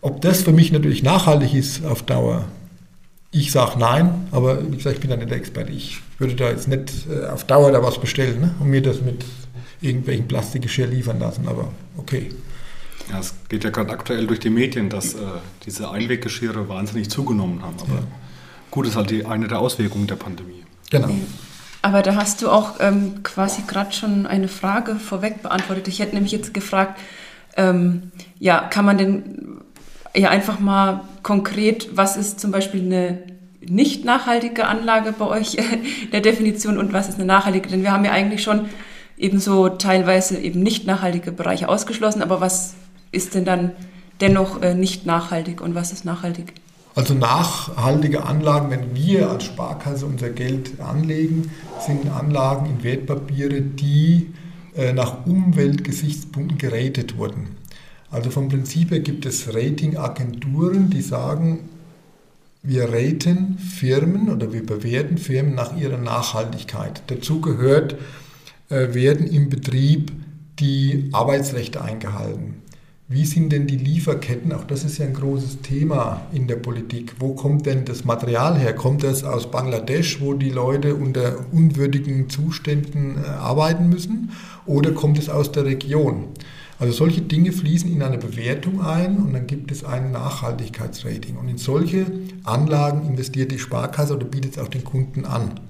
[0.00, 2.44] Ob das für mich natürlich nachhaltig ist auf Dauer,
[3.34, 5.72] ich sage nein, aber wie gesagt, ich bin da nicht der Experte.
[5.72, 8.54] Ich würde da jetzt nicht äh, auf Dauer da was bestellen ne?
[8.60, 9.24] und mir das mit
[9.80, 12.30] irgendwelchen Plastikgeschirr liefern lassen, aber okay.
[13.10, 15.18] Ja, es geht ja gerade aktuell durch die Medien, dass äh,
[15.66, 17.76] diese Einweggeschirre wahnsinnig zugenommen haben.
[17.80, 18.06] Aber ja.
[18.70, 20.64] gut, ist halt die, eine der Auswirkungen der Pandemie.
[20.90, 21.10] Genau.
[21.82, 25.88] Aber da hast du auch ähm, quasi gerade schon eine Frage vorweg beantwortet.
[25.88, 26.98] Ich hätte nämlich jetzt gefragt,
[27.56, 29.53] ähm, ja, kann man denn
[30.16, 33.22] ja einfach mal konkret, was ist zum Beispiel eine
[33.66, 35.64] nicht nachhaltige Anlage bei euch in
[36.12, 37.68] der Definition und was ist eine nachhaltige?
[37.68, 38.66] Denn wir haben ja eigentlich schon
[39.16, 42.74] eben so teilweise eben nicht nachhaltige Bereiche ausgeschlossen, aber was
[43.12, 43.72] ist denn dann
[44.20, 46.54] dennoch äh, nicht nachhaltig und was ist nachhaltig?
[46.96, 51.50] Also nachhaltige Anlagen, wenn wir als Sparkasse unser Geld anlegen,
[51.84, 54.32] sind Anlagen in Wertpapiere, die
[54.76, 57.56] äh, nach Umweltgesichtspunkten geratet wurden.
[58.14, 61.68] Also vom Prinzip her gibt es Ratingagenturen, die sagen,
[62.62, 67.02] wir raten Firmen oder wir bewerten Firmen nach ihrer Nachhaltigkeit.
[67.08, 67.96] Dazu gehört,
[68.68, 70.12] äh, werden im Betrieb
[70.60, 72.62] die Arbeitsrechte eingehalten.
[73.08, 74.52] Wie sind denn die Lieferketten?
[74.52, 77.16] Auch das ist ja ein großes Thema in der Politik.
[77.18, 78.76] Wo kommt denn das Material her?
[78.76, 84.30] Kommt das aus Bangladesch, wo die Leute unter unwürdigen Zuständen äh, arbeiten müssen?
[84.66, 86.28] Oder kommt es aus der Region?
[86.78, 91.36] Also solche Dinge fließen in eine Bewertung ein und dann gibt es ein Nachhaltigkeitsrating.
[91.36, 92.06] Und in solche
[92.42, 95.60] Anlagen investiert die Sparkasse oder bietet es auch den Kunden an.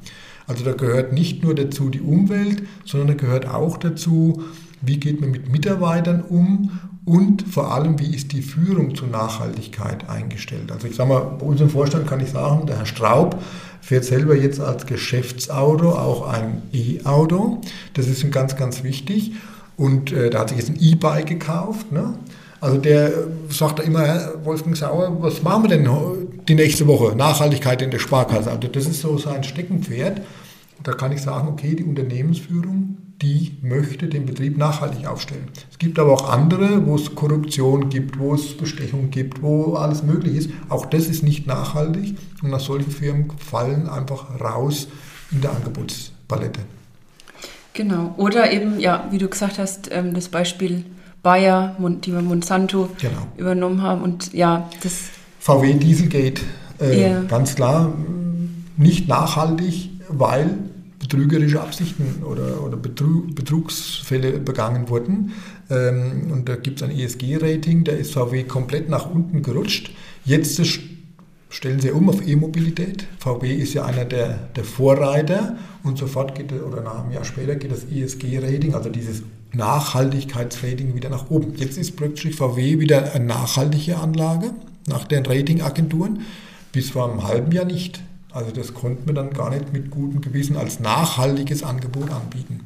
[0.47, 4.45] Also da gehört nicht nur dazu die Umwelt, sondern da gehört auch dazu,
[4.83, 6.71] wie geht man mit Mitarbeitern um
[7.05, 10.73] und vor allem, wie ist die Führung zur Nachhaltigkeit eingestellt.
[10.73, 13.39] Also ich sage mal, bei unserem Vorstand kann ich sagen, der Herr Straub
[13.81, 17.61] fährt selber jetzt als Geschäftsauto auch ein E-Auto.
[17.93, 19.33] Das ist ihm ganz, ganz wichtig.
[19.77, 21.91] Und äh, da hat sich jetzt ein E-Bike gekauft.
[21.93, 22.15] Ne?
[22.61, 23.13] Also der
[23.51, 25.89] sagt immer, Wolfgang Sauer, was machen wir denn
[26.49, 27.15] die nächste Woche?
[27.15, 28.51] Nachhaltigkeit in der Sparkasse.
[28.51, 30.23] Also das ist so sein Steckenpferd.
[30.83, 35.49] Da kann ich sagen, okay, die Unternehmensführung, die möchte den Betrieb nachhaltig aufstellen.
[35.71, 40.03] Es gibt aber auch andere, wo es Korruption gibt, wo es Bestechung gibt, wo alles
[40.03, 40.51] möglich ist.
[40.69, 44.89] Auch das ist nicht nachhaltig und aus solchen Firmen fallen einfach raus
[45.31, 46.61] in der Angebotspalette.
[47.75, 48.15] Genau.
[48.17, 50.85] Oder eben, ja, wie du gesagt hast, ähm, das Beispiel
[51.23, 53.27] Bayer, die wir Monsanto genau.
[53.37, 54.03] übernommen haben.
[54.03, 55.11] Und ja, das.
[55.41, 56.43] VW Dieselgate,
[56.81, 57.23] äh, yeah.
[57.29, 57.93] ganz klar,
[58.77, 60.51] nicht nachhaltig, weil
[60.99, 65.33] betrügerische Absichten oder, oder Betrug, Betrugsfälle begangen wurden.
[65.71, 69.91] Ähm, und da gibt es ein ESG-Rating, da ist VW komplett nach unten gerutscht.
[70.25, 70.57] Jetzt
[71.55, 73.07] stellen sie um auf E-Mobilität.
[73.21, 77.55] VW ist ja einer der, der Vorreiter und sofort geht, oder nach einem Jahr später
[77.55, 81.55] geht das ESG-Rating, also dieses Nachhaltigkeitsrating wieder nach oben.
[81.55, 84.51] Jetzt ist plötzlich VW wieder eine nachhaltige Anlage
[84.89, 86.23] nach den Ratingagenturen,
[86.73, 88.01] bis vor einem halben Jahr nicht.
[88.33, 92.61] Also das konnten wir dann gar nicht mit gutem Gewissen als nachhaltiges Angebot anbieten.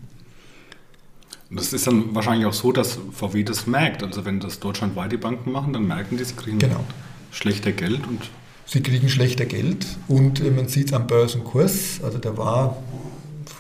[1.51, 4.03] Das ist dann wahrscheinlich auch so, dass VW das merkt.
[4.03, 6.85] Also wenn das deutschlandweit die Banken machen, dann merken die, sie kriegen genau.
[7.31, 8.31] schlechter Geld und
[8.71, 12.01] Sie kriegen schlechter Geld und äh, man sieht es am Börsenkurs.
[12.05, 12.77] Also der war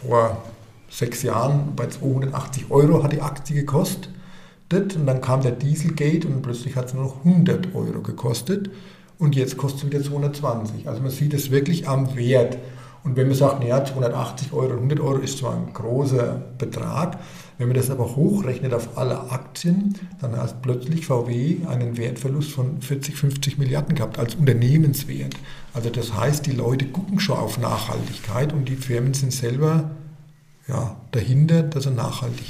[0.03, 0.45] vor
[0.91, 4.11] sechs Jahren bei 280 Euro hat die Aktie gekostet.
[4.71, 8.69] Und dann kam der Dieselgate und plötzlich hat es nur noch 100 Euro gekostet
[9.19, 10.87] und jetzt kostet es wieder 220.
[10.87, 12.59] Also man sieht es wirklich am Wert.
[13.03, 17.19] Und wenn man sagt, naja, 280 Euro, 100 Euro ist zwar ein großer Betrag,
[17.59, 22.81] wenn man das aber hochrechnet auf alle Aktien, dann hat plötzlich VW einen Wertverlust von
[22.81, 25.35] 40, 50 Milliarden gehabt als Unternehmenswert.
[25.75, 29.91] Also das heißt, die Leute gucken schon auf Nachhaltigkeit und die Firmen sind selber
[30.69, 32.47] ja, dahinter, dass sie nachhaltig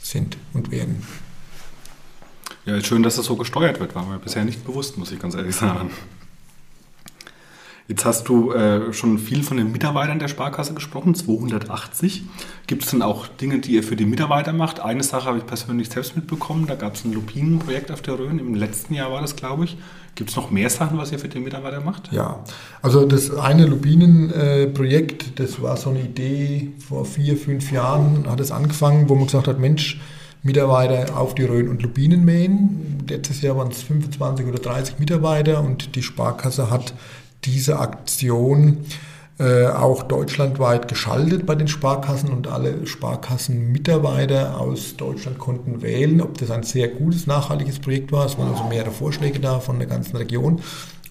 [0.00, 1.02] sind und werden.
[2.64, 5.34] Ja, schön, dass das so gesteuert wird, war mir bisher nicht bewusst, muss ich ganz
[5.34, 5.90] ehrlich sagen.
[7.88, 12.24] Jetzt hast du äh, schon viel von den Mitarbeitern der Sparkasse gesprochen, 280.
[12.66, 14.80] Gibt es denn auch Dinge, die ihr für die Mitarbeiter macht?
[14.80, 18.40] Eine Sache habe ich persönlich selbst mitbekommen, da gab es ein Lupinenprojekt auf der Rhön,
[18.40, 19.78] im letzten Jahr war das, glaube ich.
[20.16, 22.10] Gibt es noch mehr Sachen, was ihr für die Mitarbeiter macht?
[22.10, 22.42] Ja,
[22.82, 28.50] also das eine Lupinenprojekt, das war so eine Idee, vor vier, fünf Jahren hat es
[28.50, 30.00] angefangen, wo man gesagt hat, Mensch,
[30.42, 33.04] Mitarbeiter auf die Rhön und Lupinen mähen.
[33.08, 36.94] Letztes Jahr waren es 25 oder 30 Mitarbeiter und die Sparkasse hat
[37.46, 38.84] diese Aktion
[39.38, 46.38] äh, auch deutschlandweit geschaltet bei den Sparkassen und alle Sparkassenmitarbeiter aus Deutschland konnten wählen, ob
[46.38, 48.24] das ein sehr gutes, nachhaltiges Projekt war.
[48.24, 50.62] Es waren also mehrere Vorschläge da von der ganzen Region.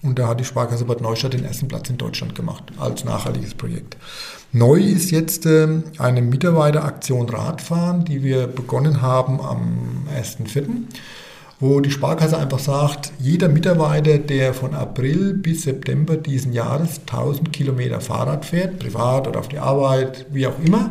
[0.02, 3.54] Und da hat die Sparkasse Bad Neustadt den ersten Platz in Deutschland gemacht als nachhaltiges
[3.54, 3.96] Projekt.
[4.52, 5.68] Neu ist jetzt äh,
[5.98, 10.66] eine Mitarbeiteraktion Radfahren, die wir begonnen haben am 1.4
[11.58, 17.52] wo die Sparkasse einfach sagt, jeder Mitarbeiter, der von April bis September diesen Jahres 1000
[17.52, 20.90] Kilometer Fahrrad fährt, privat oder auf die Arbeit, wie auch immer,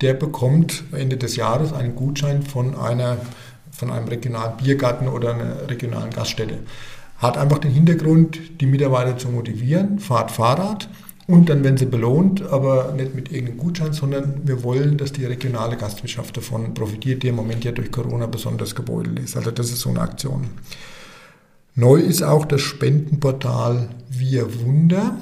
[0.00, 3.18] der bekommt Ende des Jahres einen Gutschein von, einer,
[3.70, 6.58] von einem regionalen Biergarten oder einer regionalen Gaststätte.
[7.18, 10.88] Hat einfach den Hintergrund, die Mitarbeiter zu motivieren, fahrt Fahrrad
[11.30, 15.24] und dann werden sie belohnt, aber nicht mit irgendeinem Gutschein, sondern wir wollen, dass die
[15.24, 19.36] regionale Gastwirtschaft davon profitiert, die im Moment ja durch Corona besonders gebeutelt ist.
[19.36, 20.48] Also das ist so eine Aktion.
[21.76, 25.18] Neu ist auch das Spendenportal Wir Wunder.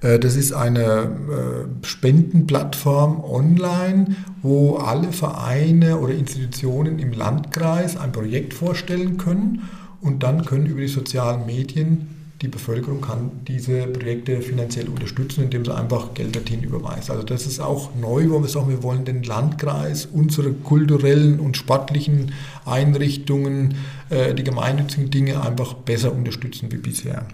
[0.00, 8.10] Äh, das ist eine äh, Spendenplattform online, wo alle Vereine oder Institutionen im Landkreis ein
[8.10, 9.62] Projekt vorstellen können
[10.00, 15.64] und dann können über die sozialen Medien die Bevölkerung kann diese Projekte finanziell unterstützen, indem
[15.64, 17.10] sie einfach Geld dorthin überweist.
[17.10, 21.56] Also das ist auch neu, wo wir sagen, wir wollen den Landkreis, unsere kulturellen und
[21.56, 22.32] sportlichen
[22.66, 23.76] Einrichtungen,
[24.10, 27.26] äh, die gemeinnützigen Dinge einfach besser unterstützen wie bisher.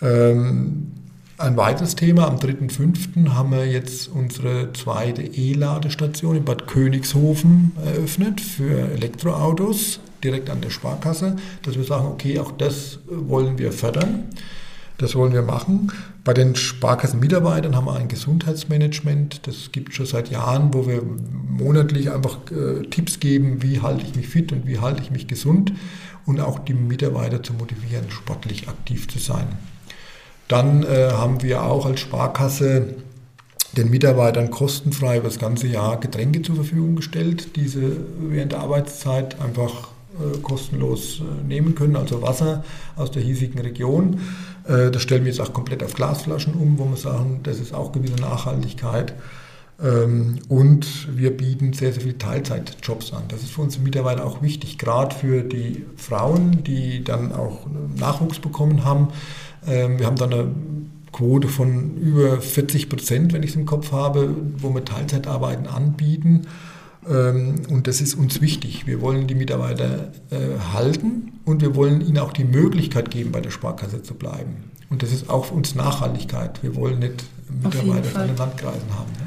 [0.00, 0.92] Ähm,
[1.38, 3.34] ein weiteres Thema, am 3.5.
[3.34, 10.70] haben wir jetzt unsere zweite E-Ladestation in Bad Königshofen eröffnet für Elektroautos direkt an der
[10.70, 14.24] Sparkasse, dass wir sagen, okay, auch das wollen wir fördern.
[14.98, 15.92] Das wollen wir machen.
[16.24, 19.46] Bei den Sparkassenmitarbeitern haben wir ein Gesundheitsmanagement.
[19.46, 24.16] Das gibt schon seit Jahren, wo wir monatlich einfach äh, Tipps geben, wie halte ich
[24.16, 25.72] mich fit und wie halte ich mich gesund
[26.24, 29.46] und auch die Mitarbeiter zu motivieren, sportlich aktiv zu sein.
[30.48, 32.94] Dann äh, haben wir auch als Sparkasse
[33.76, 38.60] den Mitarbeitern kostenfrei über das ganze Jahr Getränke zur Verfügung gestellt, die sie während der
[38.60, 39.88] Arbeitszeit einfach
[40.42, 42.64] kostenlos äh, nehmen können, also Wasser
[42.96, 44.20] aus der hiesigen Region.
[44.66, 47.74] Äh, das stellen wir jetzt auch komplett auf Glasflaschen um, wo wir sagen, das ist
[47.74, 49.14] auch gewisse Nachhaltigkeit.
[49.82, 53.24] Ähm, und wir bieten sehr, sehr viele Teilzeitjobs an.
[53.28, 58.38] Das ist für unsere Mitarbeiter auch wichtig, gerade für die Frauen, die dann auch Nachwuchs
[58.38, 59.08] bekommen haben.
[59.66, 60.48] Ähm, wir haben dann eine
[61.12, 66.46] Quote von über 40 Prozent, wenn ich es im Kopf habe, wo wir Teilzeitarbeiten anbieten.
[67.08, 68.86] Ähm, und das ist uns wichtig.
[68.86, 73.40] Wir wollen die Mitarbeiter äh, halten und wir wollen ihnen auch die Möglichkeit geben, bei
[73.40, 74.70] der Sparkasse zu bleiben.
[74.90, 76.62] Und das ist auch für uns Nachhaltigkeit.
[76.62, 77.24] Wir wollen nicht
[77.62, 79.10] Mitarbeiter von den Landkreisen haben.
[79.12, 79.26] Ne?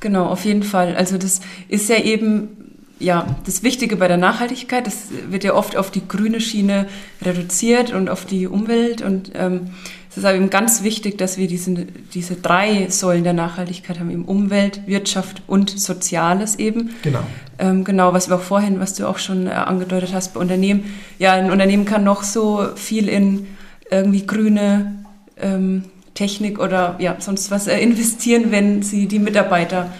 [0.00, 0.94] Genau, auf jeden Fall.
[0.96, 2.48] Also das ist ja eben
[2.98, 6.86] ja, das Wichtige bei der Nachhaltigkeit, das wird ja oft auf die grüne Schiene
[7.22, 9.02] reduziert und auf die Umwelt.
[9.02, 9.72] Und ähm,
[10.16, 11.74] es ist aber eben ganz wichtig, dass wir diese,
[12.14, 16.94] diese drei Säulen der Nachhaltigkeit haben, eben Umwelt, Wirtschaft und Soziales eben.
[17.02, 17.18] Genau.
[17.58, 20.84] Ähm, genau, was wir auch vorhin, was du auch schon äh, angedeutet hast bei Unternehmen.
[21.18, 23.46] Ja, ein Unternehmen kann noch so viel in
[23.90, 25.04] irgendwie grüne
[25.36, 29.90] ähm, Technik oder ja, sonst was äh, investieren, wenn sie die Mitarbeiter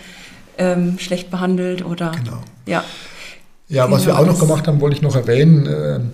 [0.56, 2.38] ähm, schlecht behandelt oder genau.
[2.64, 2.82] ja.
[3.68, 6.12] Ja, was genau, wir auch noch gemacht haben, wollte ich noch erwähnen.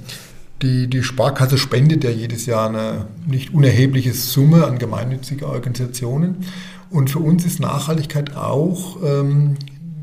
[0.63, 6.45] Die, die Sparkasse spendet ja jedes Jahr eine nicht unerhebliche Summe an gemeinnützige Organisationen.
[6.89, 9.57] Und für uns ist Nachhaltigkeit auch ähm,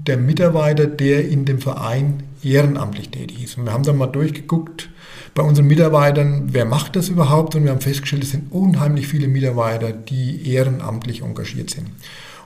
[0.05, 3.57] der Mitarbeiter, der in dem Verein ehrenamtlich tätig ist.
[3.57, 4.89] Und wir haben dann mal durchgeguckt
[5.35, 7.55] bei unseren Mitarbeitern, wer macht das überhaupt?
[7.55, 11.87] Und wir haben festgestellt, es sind unheimlich viele Mitarbeiter, die ehrenamtlich engagiert sind.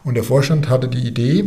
[0.04, 1.46] Und der Vorstand hatte die Idee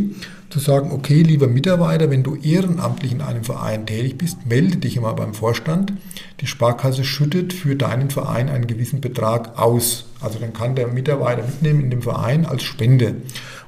[0.57, 4.97] zu sagen, okay, lieber Mitarbeiter, wenn du ehrenamtlich in einem Verein tätig bist, melde dich
[4.97, 5.93] immer beim Vorstand.
[6.41, 10.05] Die Sparkasse schüttet für deinen Verein einen gewissen Betrag aus.
[10.19, 13.15] Also dann kann der Mitarbeiter mitnehmen in dem Verein als Spende.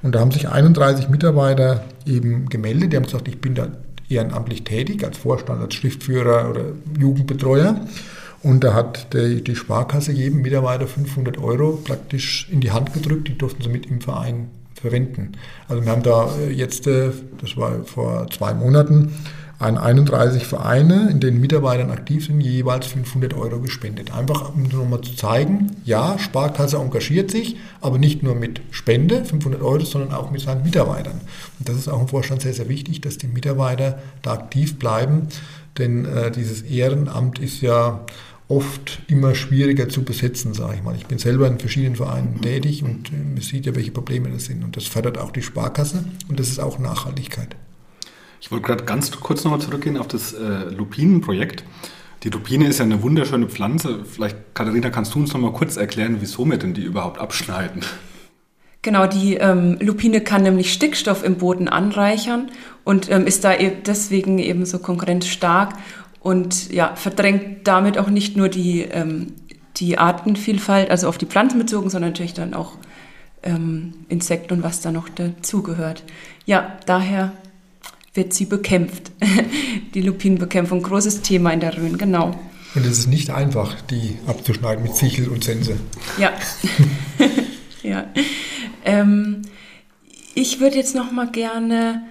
[0.01, 2.91] Und da haben sich 31 Mitarbeiter eben gemeldet.
[2.91, 3.67] Die haben gesagt, ich bin da
[4.09, 7.85] ehrenamtlich tätig, als Vorstand, als Schriftführer oder Jugendbetreuer.
[8.41, 13.27] Und da hat die, die Sparkasse jedem Mitarbeiter 500 Euro praktisch in die Hand gedrückt.
[13.27, 14.47] Die durften sie mit im Verein
[14.79, 15.33] verwenden.
[15.67, 17.11] Also wir haben da äh, jetzt, äh,
[17.41, 19.13] das war vor zwei Monaten,
[19.59, 24.13] an 31 Vereine, in denen Mitarbeiter aktiv sind, jeweils 500 Euro gespendet.
[24.15, 29.61] Einfach um nochmal zu zeigen, ja, Sparkasse engagiert sich, aber nicht nur mit Spende, 500
[29.61, 31.19] Euro, sondern auch mit seinen Mitarbeitern.
[31.59, 35.27] Und das ist auch im Vorstand sehr, sehr wichtig, dass die Mitarbeiter da aktiv bleiben,
[35.77, 38.05] denn äh, dieses Ehrenamt ist ja
[38.49, 40.95] oft immer schwieriger zu besetzen, sage ich mal.
[40.95, 44.63] Ich bin selber in verschiedenen Vereinen tätig und man sieht ja, welche Probleme das sind.
[44.63, 47.55] Und das fördert auch die Sparkasse und das ist auch Nachhaltigkeit.
[48.41, 51.63] Ich wollte gerade ganz kurz nochmal zurückgehen auf das äh, Lupinenprojekt.
[52.23, 54.03] Die Lupine ist ja eine wunderschöne Pflanze.
[54.03, 57.81] Vielleicht, Katharina, kannst du uns noch mal kurz erklären, wieso wir denn die überhaupt abschneiden?
[58.81, 62.49] Genau, die ähm, Lupine kann nämlich Stickstoff im Boden anreichern
[62.85, 65.73] und ähm, ist da e deswegen eben so konkurrenzstark
[66.19, 69.33] und ja, verdrängt damit auch nicht nur die, ähm,
[69.77, 72.73] die Artenvielfalt, also auf die Pflanzen bezogen, sondern natürlich dann auch
[73.43, 76.03] ähm, Insekten und was da noch dazugehört.
[76.45, 77.31] Ja, daher
[78.13, 79.11] wird sie bekämpft.
[79.93, 82.37] die Lupinenbekämpfung, großes Thema in der Rhön, genau.
[82.75, 85.77] Und es ist nicht einfach, die abzuschneiden mit Sichel und Sense.
[86.17, 86.31] Ja.
[87.83, 88.05] ja.
[88.85, 89.41] Ähm,
[90.35, 92.03] ich würde jetzt noch mal gerne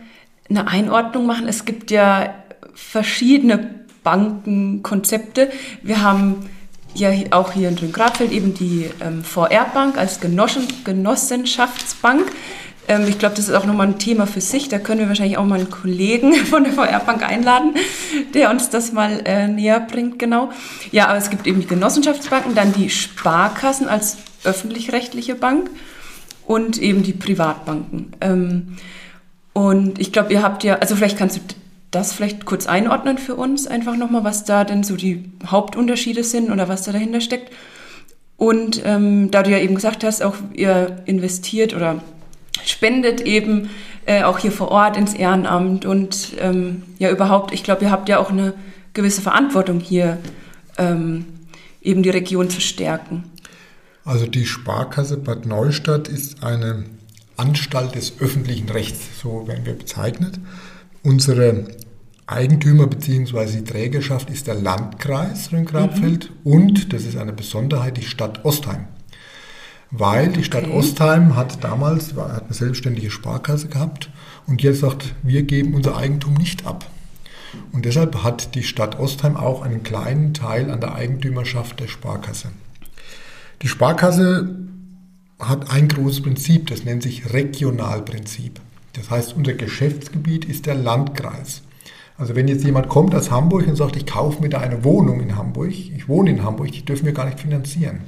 [0.49, 1.47] eine Einordnung machen.
[1.47, 2.35] Es gibt ja
[2.75, 3.78] verschiedene
[4.09, 5.51] Bankenkonzepte.
[5.83, 6.49] Wir haben
[6.94, 12.33] ja auch hier in Grüngrabfeld eben die ähm, VR-Bank als Genossen Genossenschaftsbank.
[12.88, 14.71] Ähm, ich glaube, das ist auch nochmal ein Thema für sich.
[14.71, 17.75] Da können wir wahrscheinlich auch mal einen Kollegen von der VR-Bank einladen,
[18.33, 20.53] der uns das mal äh, näher bringt, genau.
[20.90, 25.68] Ja, aber es gibt eben die Genossenschaftsbanken, dann die Sparkassen als öffentlich-rechtliche Bank
[26.47, 28.12] und eben die Privatbanken.
[28.23, 28.79] Ähm,
[29.53, 31.40] und ich glaube, ihr habt ja, also vielleicht kannst du
[31.90, 36.51] das vielleicht kurz einordnen für uns, einfach nochmal, was da denn so die Hauptunterschiede sind
[36.51, 37.53] oder was da dahinter steckt.
[38.37, 42.03] Und ähm, da du ja eben gesagt hast, auch ihr investiert oder
[42.64, 43.70] spendet eben
[44.07, 48.09] äh, auch hier vor Ort ins Ehrenamt und ähm, ja überhaupt, ich glaube, ihr habt
[48.09, 48.55] ja auch eine
[48.94, 50.18] gewisse Verantwortung hier,
[50.77, 51.27] ähm,
[51.83, 53.24] eben die Region zu stärken.
[54.05, 56.85] Also die Sparkasse Bad Neustadt ist eine
[57.37, 60.38] Anstalt des öffentlichen Rechts, so werden wir bezeichnet.
[61.09, 61.64] Unsere
[62.27, 63.61] Eigentümer bzw.
[63.61, 66.53] die Trägerschaft ist der Landkreis Rhön-Grabfeld mhm.
[66.53, 68.85] und, das ist eine Besonderheit, die Stadt Ostheim.
[69.90, 70.75] Weil die Stadt okay.
[70.75, 74.11] Ostheim hat damals hat eine selbstständige Sparkasse gehabt
[74.47, 76.85] und jetzt sagt, wir geben unser Eigentum nicht ab.
[77.73, 82.49] Und deshalb hat die Stadt Ostheim auch einen kleinen Teil an der Eigentümerschaft der Sparkasse.
[83.62, 84.59] Die Sparkasse
[85.38, 88.61] hat ein großes Prinzip, das nennt sich Regionalprinzip.
[88.99, 91.63] Das heißt, unser Geschäftsgebiet ist der Landkreis.
[92.17, 95.21] Also wenn jetzt jemand kommt aus Hamburg und sagt, ich kaufe mir da eine Wohnung
[95.21, 98.01] in Hamburg, ich wohne in Hamburg, die dürfen wir gar nicht finanzieren.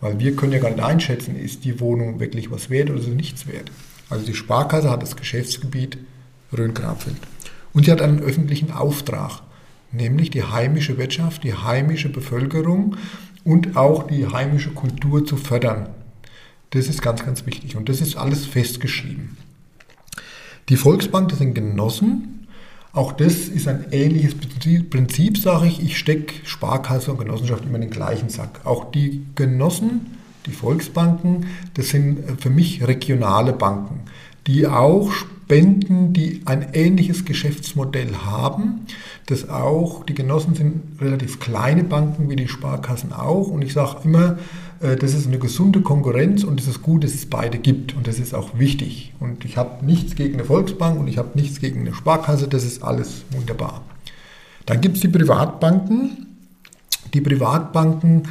[0.00, 3.04] Weil wir können ja gar nicht einschätzen, ist die Wohnung wirklich was wert oder ist
[3.04, 3.70] sie nichts wert.
[4.08, 5.98] Also die Sparkasse hat das Geschäftsgebiet
[6.56, 7.16] Rhön-Grabfeld.
[7.74, 9.42] Und sie hat einen öffentlichen Auftrag,
[9.92, 12.96] nämlich die heimische Wirtschaft, die heimische Bevölkerung
[13.44, 15.88] und auch die heimische Kultur zu fördern.
[16.70, 19.36] Das ist ganz, ganz wichtig und das ist alles festgeschrieben.
[20.68, 22.46] Die Volksbank, das sind Genossen.
[22.92, 24.34] Auch das ist ein ähnliches
[24.88, 25.82] Prinzip, sage ich.
[25.82, 28.60] Ich stecke Sparkasse und Genossenschaft immer in den gleichen Sack.
[28.64, 34.00] Auch die Genossen, die Volksbanken, das sind für mich regionale Banken,
[34.46, 35.10] die auch
[35.44, 38.86] Spenden, die ein ähnliches Geschäftsmodell haben.
[39.26, 43.48] Das auch, die Genossen sind relativ kleine Banken wie die Sparkassen auch.
[43.48, 44.38] Und ich sage immer,
[44.80, 48.06] äh, das ist eine gesunde Konkurrenz und es ist gut, dass es beide gibt und
[48.06, 49.12] das ist auch wichtig.
[49.20, 52.64] Und ich habe nichts gegen eine Volksbank und ich habe nichts gegen eine Sparkasse, das
[52.64, 53.82] ist alles wunderbar.
[54.64, 56.26] Dann gibt es die Privatbanken.
[57.12, 58.22] Die Privatbanken,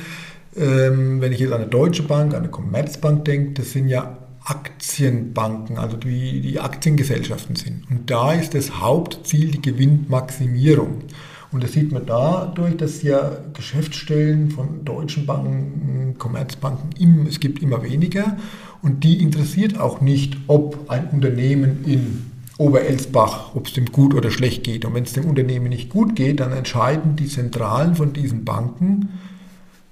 [0.58, 4.18] ähm, wenn ich jetzt an eine Deutsche Bank, an eine Commerzbank denke, das sind ja
[4.46, 7.90] Aktienbanken, also die, die Aktiengesellschaften sind.
[7.90, 11.04] Und da ist das Hauptziel die Gewinnmaximierung.
[11.52, 17.84] Und das sieht man dadurch, dass ja Geschäftsstellen von deutschen Banken, Commerzbanken, es gibt immer
[17.84, 18.38] weniger.
[18.82, 24.30] Und die interessiert auch nicht, ob ein Unternehmen in Oberelsbach, ob es dem gut oder
[24.30, 24.84] schlecht geht.
[24.84, 29.10] Und wenn es dem Unternehmen nicht gut geht, dann entscheiden die Zentralen von diesen Banken,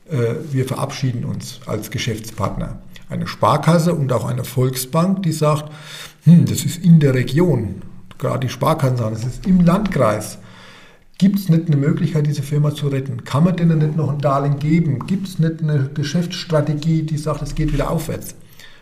[0.10, 2.80] äh, wir verabschieden uns als Geschäftspartner.
[3.12, 5.70] Eine Sparkasse und auch eine Volksbank, die sagt,
[6.24, 7.82] hm, das ist in der Region,
[8.18, 10.38] gerade die Sparkassen sagen, das ist im Landkreis.
[11.18, 13.26] Gibt es nicht eine Möglichkeit, diese Firma zu retten?
[13.26, 15.06] Kann man denen nicht noch ein Darlehen geben?
[15.08, 18.34] Gibt es nicht eine Geschäftsstrategie, die sagt, es geht wieder aufwärts?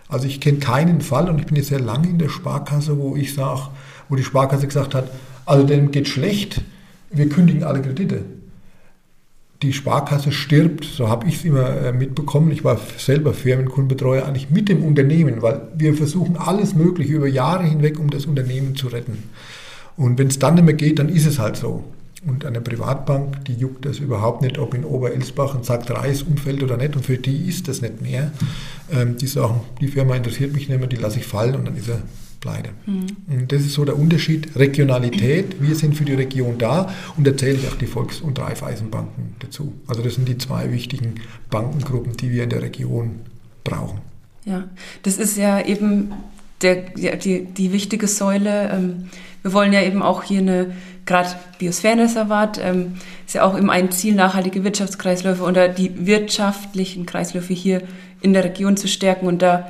[0.07, 3.15] Also ich kenne keinen Fall und ich bin jetzt sehr lange in der Sparkasse, wo
[3.15, 3.69] ich sage,
[4.09, 5.09] wo die Sparkasse gesagt hat,
[5.47, 6.61] also dem geht schlecht,
[7.09, 8.23] wir kündigen alle Kredite.
[9.61, 12.51] Die Sparkasse stirbt, so habe ich es immer äh, mitbekommen.
[12.51, 17.65] Ich war selber Firmenkundenbetreuer eigentlich mit dem Unternehmen, weil wir versuchen alles Mögliche über Jahre
[17.65, 19.23] hinweg, um das Unternehmen zu retten.
[19.97, 21.83] Und wenn es dann nicht mehr geht, dann ist es halt so.
[22.25, 26.63] Und eine Privatbank, die juckt das überhaupt nicht, ob in Oberelsbach ein Sack Reis umfällt
[26.63, 26.95] oder nicht.
[26.95, 28.31] Und für die ist das nicht mehr.
[28.91, 31.75] Ähm, die sagen, die Firma interessiert mich nicht mehr, die lasse ich fallen und dann
[31.75, 32.01] ist er
[32.39, 32.71] pleite.
[32.85, 33.07] Mhm.
[33.27, 34.55] Und das ist so der Unterschied.
[34.55, 38.39] Regionalität, wir sind für die Region da und da zähle ich auch die Volks- und
[38.39, 39.73] Raiffeisenbanken dazu.
[39.87, 41.15] Also das sind die zwei wichtigen
[41.49, 43.21] Bankengruppen, die wir in der Region
[43.63, 43.99] brauchen.
[44.45, 44.67] Ja,
[45.03, 46.13] das ist ja eben
[46.61, 48.69] der, die, die wichtige Säule.
[48.71, 49.09] Ähm,
[49.41, 50.73] wir wollen ja eben auch hier eine
[51.09, 52.93] gerade Biosphärenreservat ähm,
[53.25, 57.81] ist ja auch immer ein Ziel, nachhaltige Wirtschaftskreisläufe oder die wirtschaftlichen Kreisläufe hier
[58.21, 59.25] in der Region zu stärken.
[59.25, 59.67] Und da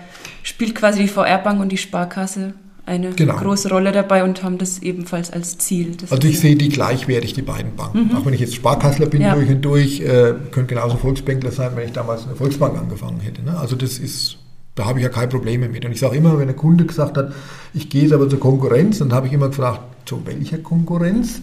[0.50, 2.54] spielt quasi die VR-Bank und die Sparkasse
[2.86, 3.36] eine genau.
[3.38, 5.96] große Rolle dabei und haben das ebenfalls als Ziel.
[6.10, 8.08] Also ich sehe die gleichwertig, die beiden Banken.
[8.10, 8.16] Mhm.
[8.16, 9.36] Auch wenn ich jetzt Sparkassler bin ja.
[9.36, 13.44] durch und durch, äh, könnte genauso Volksbankler sein, wenn ich damals eine Volksbank angefangen hätte.
[13.44, 13.56] Ne?
[13.58, 14.38] Also das ist,
[14.74, 15.86] da habe ich ja keine Probleme mit.
[15.86, 17.32] Und ich sage immer, wenn ein Kunde gesagt hat,
[17.76, 21.42] ich gehe jetzt aber zur Konkurrenz, dann habe ich immer gefragt, zu welcher Konkurrenz?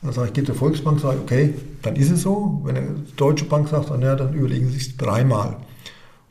[0.00, 2.60] Dann sage ich, geht zur Volksbank, sage ich, okay, dann ist es so.
[2.62, 5.56] Wenn eine deutsche Bank sagt, dann, ja, dann überlegen Sie sich dreimal.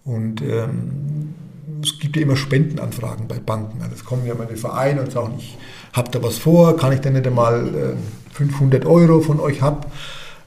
[0.06, 1.34] Und ähm,
[1.82, 3.82] es gibt ja immer Spendenanfragen bei Banken.
[3.82, 5.58] Also es kommen ja meine Vereine und sagen, ich
[5.94, 9.82] habe da was vor, kann ich denn nicht einmal äh, 500 Euro von euch haben?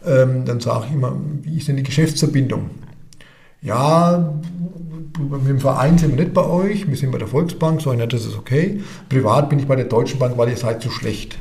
[0.06, 2.70] Ähm, dann sage ich immer, wie ist denn die Geschäftsverbindung?
[3.62, 4.32] Ja,
[5.18, 8.08] mit dem Verein sind wir nicht bei euch, wir sind bei der Volksbank, sage ich,
[8.08, 8.80] das ist okay.
[9.10, 11.38] Privat bin ich bei der Deutschen Bank, weil ihr seid zu schlecht.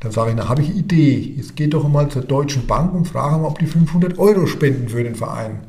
[0.00, 1.34] Dann sage ich, na, habe ich eine Idee.
[1.36, 4.88] Jetzt geht doch mal zur Deutschen Bank und frage mal, ob die 500 Euro spenden
[4.88, 5.60] für den Verein.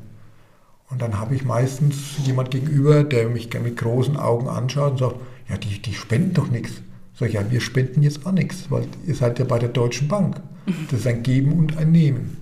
[0.89, 1.95] Und dann habe ich meistens
[2.25, 5.15] jemand gegenüber, der mich mit großen Augen anschaut und sagt,
[5.49, 6.81] ja, die, die spenden doch nichts.
[7.17, 10.07] Sag ich, ja, wir spenden jetzt auch nichts, weil ihr seid ja bei der Deutschen
[10.07, 10.41] Bank.
[10.89, 12.37] Das ist ein Geben und ein Nehmen.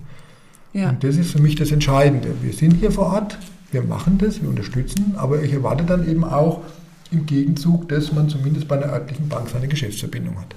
[0.72, 0.90] Ja.
[0.90, 2.34] Und das ist für mich das Entscheidende.
[2.42, 3.38] Wir sind hier vor Ort,
[3.70, 6.62] wir machen das, wir unterstützen, aber ich erwarte dann eben auch
[7.10, 10.54] im Gegenzug, dass man zumindest bei einer örtlichen Bank seine Geschäftsverbindung hat.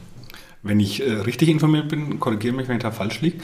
[0.63, 3.37] Wenn ich äh, richtig informiert bin, korrigiere mich, wenn ich da falsch liege,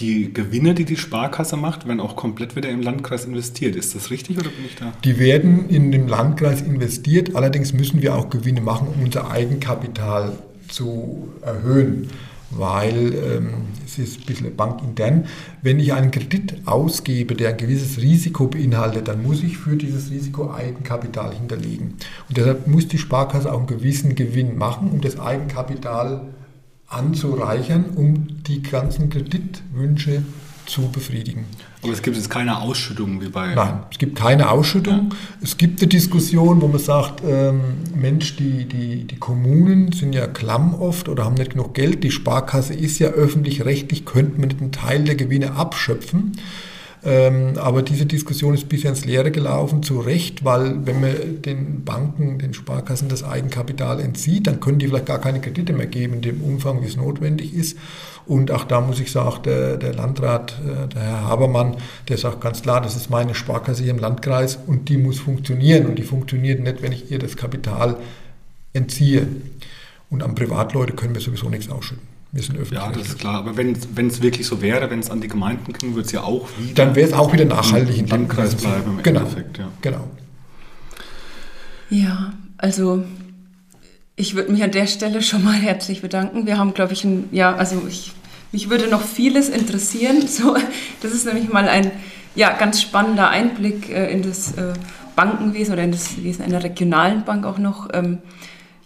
[0.00, 3.76] die Gewinne, die die Sparkasse macht, werden auch komplett wieder im Landkreis investiert.
[3.76, 4.92] Ist das richtig oder bin ich da?
[5.04, 7.36] Die werden in dem Landkreis investiert.
[7.36, 10.36] Allerdings müssen wir auch Gewinne machen, um unser Eigenkapital
[10.68, 12.10] zu erhöhen
[12.56, 13.54] weil ähm,
[13.84, 15.26] es ist ein bisschen bankintern.
[15.62, 20.10] Wenn ich einen Kredit ausgebe, der ein gewisses Risiko beinhaltet, dann muss ich für dieses
[20.10, 21.94] Risiko Eigenkapital hinterlegen.
[22.28, 26.22] Und deshalb muss die Sparkasse auch einen gewissen Gewinn machen, um das Eigenkapital
[26.88, 30.22] anzureichern, um die ganzen Kreditwünsche
[30.66, 31.44] zu befriedigen.
[31.82, 33.54] Aber es gibt jetzt keine Ausschüttung wie bei.
[33.54, 35.10] Nein, es gibt keine Ausschüttung.
[35.10, 35.16] Ja.
[35.42, 37.60] Es gibt eine Diskussion, wo man sagt, ähm,
[37.94, 42.02] Mensch, die, die, die Kommunen sind ja klamm oft oder haben nicht genug Geld.
[42.02, 46.32] Die Sparkasse ist ja öffentlich-rechtlich, könnte man nicht einen Teil der Gewinne abschöpfen.
[47.06, 51.84] Ähm, aber diese Diskussion ist bisher ins Leere gelaufen, zu Recht, weil wenn man den
[51.84, 56.14] Banken, den Sparkassen das Eigenkapital entzieht, dann können die vielleicht gar keine Kredite mehr geben
[56.14, 57.76] in dem Umfang, wie es notwendig ist.
[58.26, 61.76] Und auch da muss ich sagen, der, der Landrat, äh, der Herr Habermann,
[62.08, 65.84] der sagt ganz klar, das ist meine Sparkasse hier im Landkreis und die muss funktionieren.
[65.84, 67.98] Und die funktioniert nicht, wenn ich ihr das Kapital
[68.72, 69.26] entziehe.
[70.08, 72.13] Und an Privatleute können wir sowieso nichts ausschütten.
[72.34, 72.80] Wir sind öffentlich.
[72.80, 73.36] Ja, das ist klar.
[73.36, 76.22] Aber wenn es wirklich so wäre, wenn es an die Gemeinden ging, würde es ja
[76.22, 76.84] auch wieder.
[76.84, 79.58] Dann wäre es auch wieder nachhaltig im Landkreis bleiben im genau, Endeffekt.
[79.58, 79.68] Ja.
[79.82, 80.08] Genau.
[81.90, 83.04] Ja, also
[84.16, 86.44] ich würde mich an der Stelle schon mal herzlich bedanken.
[86.44, 88.12] Wir haben, glaube ich, ein, ja, also ich,
[88.50, 90.22] mich würde noch vieles interessieren.
[90.28, 90.56] So,
[91.02, 91.92] das ist nämlich mal ein
[92.34, 94.72] ja, ganz spannender Einblick äh, in das äh,
[95.14, 97.90] Bankenwesen oder in das Wesen einer regionalen Bank auch noch.
[97.92, 98.18] Ähm,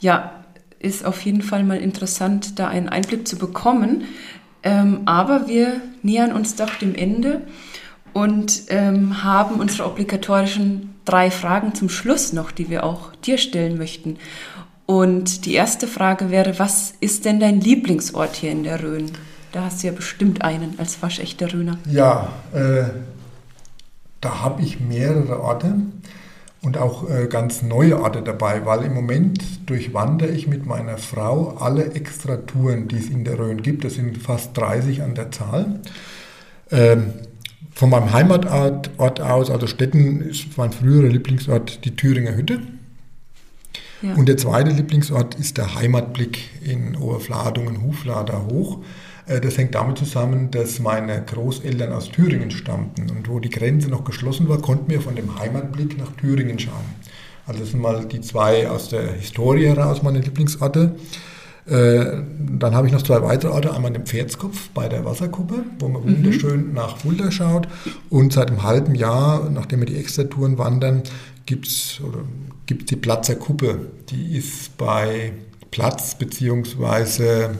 [0.00, 0.37] ja,
[0.80, 4.04] ist auf jeden Fall mal interessant, da einen Einblick zu bekommen.
[4.62, 7.42] Ähm, aber wir nähern uns doch dem Ende
[8.12, 13.78] und ähm, haben unsere obligatorischen drei Fragen zum Schluss noch, die wir auch dir stellen
[13.78, 14.18] möchten.
[14.86, 19.10] Und die erste Frage wäre, was ist denn dein Lieblingsort hier in der Rhön?
[19.52, 21.78] Da hast du ja bestimmt einen als waschechter Rhöner.
[21.86, 22.84] Ja, äh,
[24.20, 25.74] da habe ich mehrere Orte
[26.62, 31.56] und auch äh, ganz neue Orte dabei, weil im Moment durchwandere ich mit meiner Frau
[31.58, 33.84] alle Extratouren, die es in der Rhön gibt.
[33.84, 35.80] Das sind fast 30 an der Zahl.
[36.70, 37.12] Ähm,
[37.72, 42.60] von meinem Heimatort aus, also Stetten, ist mein früherer Lieblingsort die Thüringer Hütte.
[44.02, 44.14] Ja.
[44.14, 48.78] Und der zweite Lieblingsort ist der Heimatblick in Oberfladungen, Huflader hoch.
[49.28, 53.88] Äh, das hängt damit zusammen, dass meine Großeltern aus Thüringen stammten und wo die Grenze
[53.88, 56.96] noch geschlossen war, konnten wir von dem Heimatblick nach Thüringen schauen.
[57.46, 60.96] Also das sind mal die zwei aus der Historie heraus meine Lieblingsorte.
[61.66, 65.88] Äh, dann habe ich noch zwei weitere Orte, einmal den Pferdskopf bei der Wasserkuppe, wo
[65.88, 66.16] man mhm.
[66.16, 67.68] wunderschön nach Fulda schaut.
[68.08, 71.02] Und seit einem halben Jahr, nachdem wir die Extratouren wandern,
[71.44, 72.00] gibt es
[72.68, 73.80] die Platzer Kuppe.
[74.10, 75.32] Die ist bei
[75.70, 77.50] Platz beziehungsweise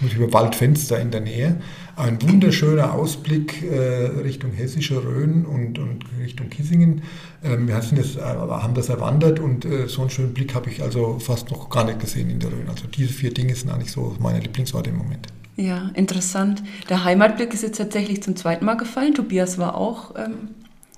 [0.00, 1.60] über Waldfenster in der Nähe.
[1.96, 7.02] Ein wunderschöner Ausblick äh, Richtung Hessische Rhön und, und Richtung Kissingen.
[7.44, 10.82] Ähm, wir das, äh, haben das erwandert und äh, so einen schönen Blick habe ich
[10.82, 12.68] also fast noch gar nicht gesehen in der Rhön.
[12.68, 15.28] Also diese vier Dinge sind eigentlich so meine Lieblingsorte im Moment.
[15.56, 16.62] Ja, interessant.
[16.88, 19.14] Der Heimatblick ist jetzt tatsächlich zum zweiten Mal gefallen.
[19.14, 20.48] Tobias war auch ähm,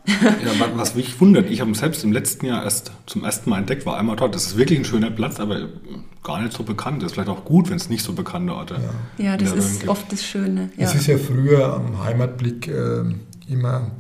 [0.07, 3.87] ja, was mich wundert, ich habe selbst im letzten Jahr erst zum ersten Mal entdeckt,
[3.87, 4.35] war einmal dort.
[4.35, 5.69] Das ist wirklich ein schöner Platz, aber
[6.23, 7.03] gar nicht so bekannt.
[7.03, 8.81] Das ist vielleicht auch gut, wenn es nicht so bekannte Orte
[9.19, 10.71] Ja, ja das ist oft das Schöne.
[10.77, 10.85] Ja.
[10.85, 13.05] Es ist ja früher am Heimatblick äh,
[13.49, 13.93] immer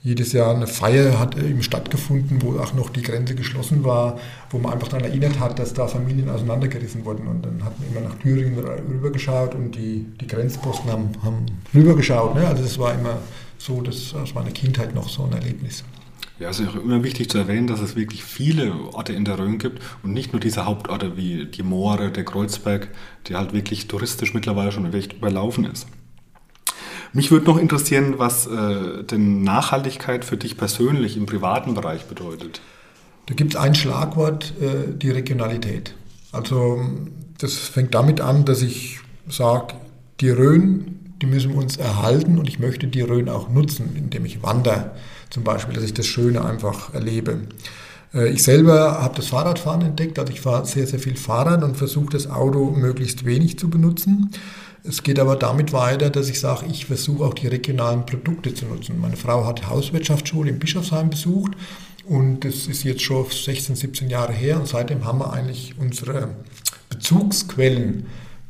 [0.00, 4.18] jedes Jahr eine Feier hat eben stattgefunden, wo auch noch die Grenze geschlossen war,
[4.50, 7.26] wo man einfach daran erinnert hat, dass da Familien auseinandergerissen wurden.
[7.26, 12.36] Und dann hat man immer nach Thüringen rübergeschaut und die, die Grenzposten haben, haben rübergeschaut.
[12.36, 12.46] Ne?
[12.46, 13.18] Also das war immer
[13.58, 15.84] so das aus meiner Kindheit noch so ein Erlebnis.
[16.38, 19.40] Ja, es ist auch immer wichtig zu erwähnen, dass es wirklich viele Orte in der
[19.40, 22.88] Rhön gibt und nicht nur diese Hauptorte wie die Moore, der Kreuzberg,
[23.26, 25.88] die halt wirklich touristisch mittlerweile schon echt überlaufen ist.
[27.12, 32.60] Mich würde noch interessieren, was äh, denn Nachhaltigkeit für dich persönlich im privaten Bereich bedeutet.
[33.26, 35.94] Da gibt es ein Schlagwort, äh, die Regionalität.
[36.30, 36.80] Also
[37.38, 39.74] das fängt damit an, dass ich sage,
[40.20, 44.24] die Rhön die müssen wir uns erhalten und ich möchte die Rhön auch nutzen, indem
[44.24, 44.92] ich wandere
[45.30, 47.40] zum Beispiel, dass ich das Schöne einfach erlebe.
[48.14, 51.76] Äh, ich selber habe das Fahrradfahren entdeckt, also ich fahre sehr, sehr viel Fahrrad und
[51.76, 54.30] versuche das Auto möglichst wenig zu benutzen.
[54.84, 58.64] Es geht aber damit weiter, dass ich sage, ich versuche auch die regionalen Produkte zu
[58.66, 59.00] nutzen.
[59.00, 61.52] Meine Frau hat Hauswirtschaftsschule in Bischofsheim besucht
[62.06, 66.30] und das ist jetzt schon 16, 17 Jahre her und seitdem haben wir eigentlich unsere
[66.88, 68.06] Bezugsquellen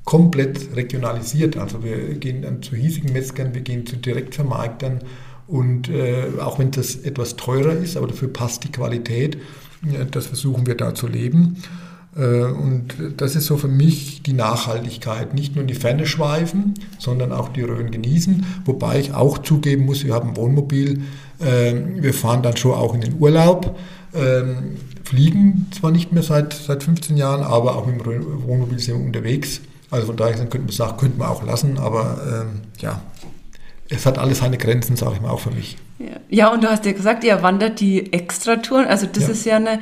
[0.09, 1.59] komplett regionalisiert.
[1.59, 5.01] Also wir gehen dann zu hiesigen Metzgern, wir gehen zu Direktvermarktern
[5.47, 9.37] und äh, auch wenn das etwas teurer ist, aber dafür passt die Qualität,
[9.85, 11.63] äh, das versuchen wir da zu leben.
[12.17, 15.35] Äh, und das ist so für mich die Nachhaltigkeit.
[15.35, 18.47] Nicht nur in die Ferne schweifen, sondern auch die Rhön genießen.
[18.65, 21.03] Wobei ich auch zugeben muss, wir haben ein Wohnmobil.
[21.39, 23.77] Ähm, wir fahren dann schon auch in den Urlaub.
[24.15, 28.99] Ähm, fliegen zwar nicht mehr seit, seit 15 Jahren, aber auch mit dem Wohnmobil sind
[28.99, 29.61] wir unterwegs.
[29.91, 33.01] Also von daher könnte man sagen, könnte man auch lassen, aber ähm, ja,
[33.89, 35.79] es hat alles seine Grenzen, sage ich mal, auch für mich.
[35.99, 36.07] Ja.
[36.29, 38.87] ja, und du hast ja gesagt, ihr wandert die Extratouren.
[38.87, 39.31] Also das ja.
[39.31, 39.81] ist ja eine,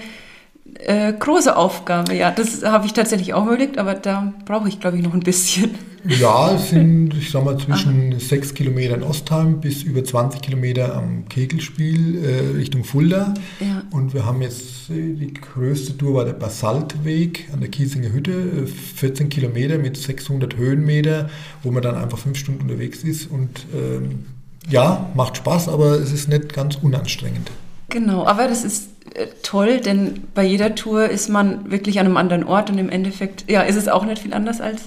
[0.74, 2.14] äh, große Aufgabe.
[2.14, 5.20] Ja, das habe ich tatsächlich auch überlegt, aber da brauche ich, glaube ich, noch ein
[5.20, 5.74] bisschen.
[6.04, 8.20] Ja, es sind, ich sag mal, zwischen ah.
[8.20, 13.34] 6 Kilometer in Ostheim bis über 20 Kilometer am Kegelspiel äh, Richtung Fulda.
[13.60, 13.82] Ja.
[13.90, 18.66] Und wir haben jetzt, äh, die größte Tour war der Basaltweg an der Kiesinger Hütte,
[18.66, 21.30] 14 äh, Kilometer mit 600 Höhenmeter,
[21.62, 23.30] wo man dann einfach fünf Stunden unterwegs ist.
[23.30, 24.26] Und ähm,
[24.68, 27.50] ja, macht Spaß, aber es ist nicht ganz unanstrengend.
[27.88, 28.88] Genau, aber das ist
[29.42, 33.50] toll, denn bei jeder Tour ist man wirklich an einem anderen Ort und im Endeffekt,
[33.50, 34.82] ja, ist es auch nicht viel anders als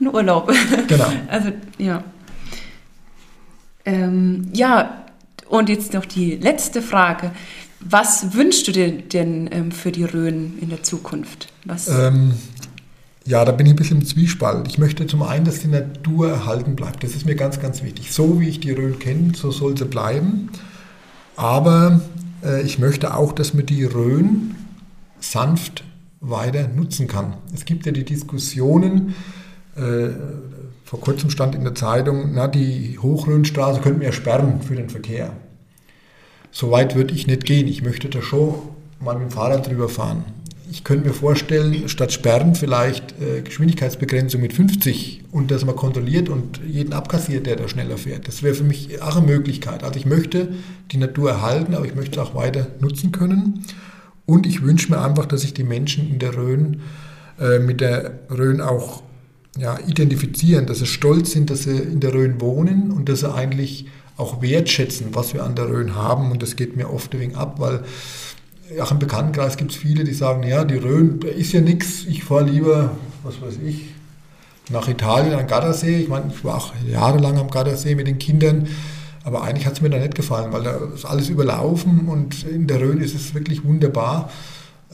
[0.00, 0.52] ein Urlaub.
[0.88, 1.10] Genau.
[1.28, 2.04] also, ja.
[3.84, 5.04] Ähm, ja,
[5.48, 7.30] und jetzt noch die letzte Frage.
[7.80, 11.48] Was wünschst du dir denn ähm, für die Rhön in der Zukunft?
[11.64, 11.88] Was?
[11.88, 12.34] Ähm,
[13.24, 14.66] ja, da bin ich ein bisschen im Zwiespalt.
[14.68, 17.02] Ich möchte zum einen, dass die Natur erhalten bleibt.
[17.04, 18.12] Das ist mir ganz, ganz wichtig.
[18.12, 20.50] So wie ich die Rhön kenne, so soll sie bleiben.
[21.36, 22.25] Aber äh,
[22.64, 24.54] ich möchte auch, dass man die Rhön
[25.20, 25.84] sanft
[26.20, 27.34] weiter nutzen kann.
[27.54, 29.14] Es gibt ja die Diskussionen,
[29.76, 30.08] äh,
[30.84, 35.32] vor kurzem stand in der Zeitung, na, die Hochrhönstraße könnten wir sperren für den Verkehr.
[36.52, 37.66] So weit würde ich nicht gehen.
[37.66, 38.54] Ich möchte da schon
[39.00, 40.24] mal mit dem Fahrrad drüber fahren
[40.70, 46.28] ich könnte mir vorstellen, statt Sperren vielleicht äh, Geschwindigkeitsbegrenzung mit 50 und dass man kontrolliert
[46.28, 48.26] und jeden abkassiert, der da schneller fährt.
[48.26, 49.84] Das wäre für mich auch eine Möglichkeit.
[49.84, 50.48] Also ich möchte
[50.90, 53.64] die Natur erhalten, aber ich möchte es auch weiter nutzen können.
[54.24, 56.80] Und ich wünsche mir einfach, dass sich die Menschen in der Rhön
[57.38, 59.02] äh, mit der Rhön auch
[59.56, 63.32] ja, identifizieren, dass sie stolz sind, dass sie in der Rhön wohnen und dass sie
[63.32, 63.86] eigentlich
[64.16, 66.30] auch wertschätzen, was wir an der Rhön haben.
[66.32, 67.84] Und das geht mir oft wenig ab, weil
[68.80, 72.24] auch im Bekanntenkreis gibt es viele, die sagen, ja, die Rhön ist ja nichts, ich
[72.24, 72.90] fahre lieber,
[73.22, 73.94] was weiß ich,
[74.70, 75.98] nach Italien an Gardasee.
[75.98, 78.68] Ich meine, ich war auch jahrelang am Gardasee mit den Kindern,
[79.22, 82.66] aber eigentlich hat es mir da nicht gefallen, weil da ist alles überlaufen und in
[82.66, 84.30] der Rhön ist es wirklich wunderbar.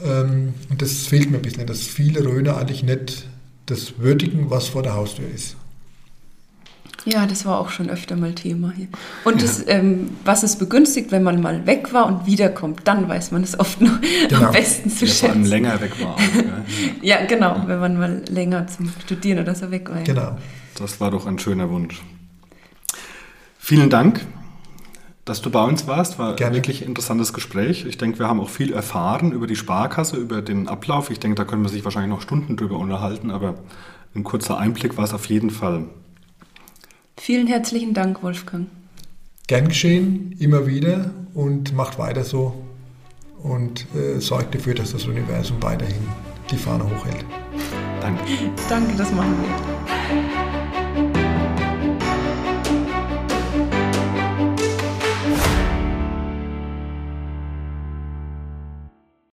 [0.03, 3.27] Ähm, und das fehlt mir ein bisschen, dass viele Rhöner eigentlich nicht
[3.65, 5.55] das würdigen, was vor der Haustür ist.
[7.05, 8.87] Ja, das war auch schon öfter mal Thema hier.
[9.25, 9.47] Und ja.
[9.47, 13.43] das, ähm, was es begünstigt, wenn man mal weg war und wiederkommt, dann weiß man
[13.43, 13.99] es oft noch
[14.29, 14.45] genau.
[14.45, 15.25] am besten zu ja, schätzen.
[15.25, 16.15] Vor allem länger weg war.
[16.15, 16.19] Auch,
[17.01, 17.67] ja, genau, ja.
[17.67, 20.01] wenn man mal länger zum Studieren oder so weg war.
[20.03, 20.37] Genau.
[20.75, 22.01] Das war doch ein schöner Wunsch.
[23.59, 24.25] Vielen Dank,
[25.25, 26.19] dass du bei uns warst.
[26.19, 26.55] War Gerne.
[26.55, 27.85] wirklich ein interessantes Gespräch.
[27.85, 31.09] Ich denke, wir haben auch viel erfahren über die Sparkasse, über den Ablauf.
[31.09, 33.55] Ich denke, da können wir sich wahrscheinlich noch Stunden drüber unterhalten, aber
[34.15, 35.85] ein kurzer Einblick war es auf jeden Fall.
[37.17, 38.67] Vielen herzlichen Dank, Wolfgang.
[39.47, 42.53] Gern geschehen, immer wieder und macht weiter so
[43.41, 46.07] und äh, sorgt dafür, dass das Universum weiterhin
[46.49, 47.25] die Fahne hochhält.
[48.01, 48.23] Danke.
[48.69, 50.32] Danke, das machen wir.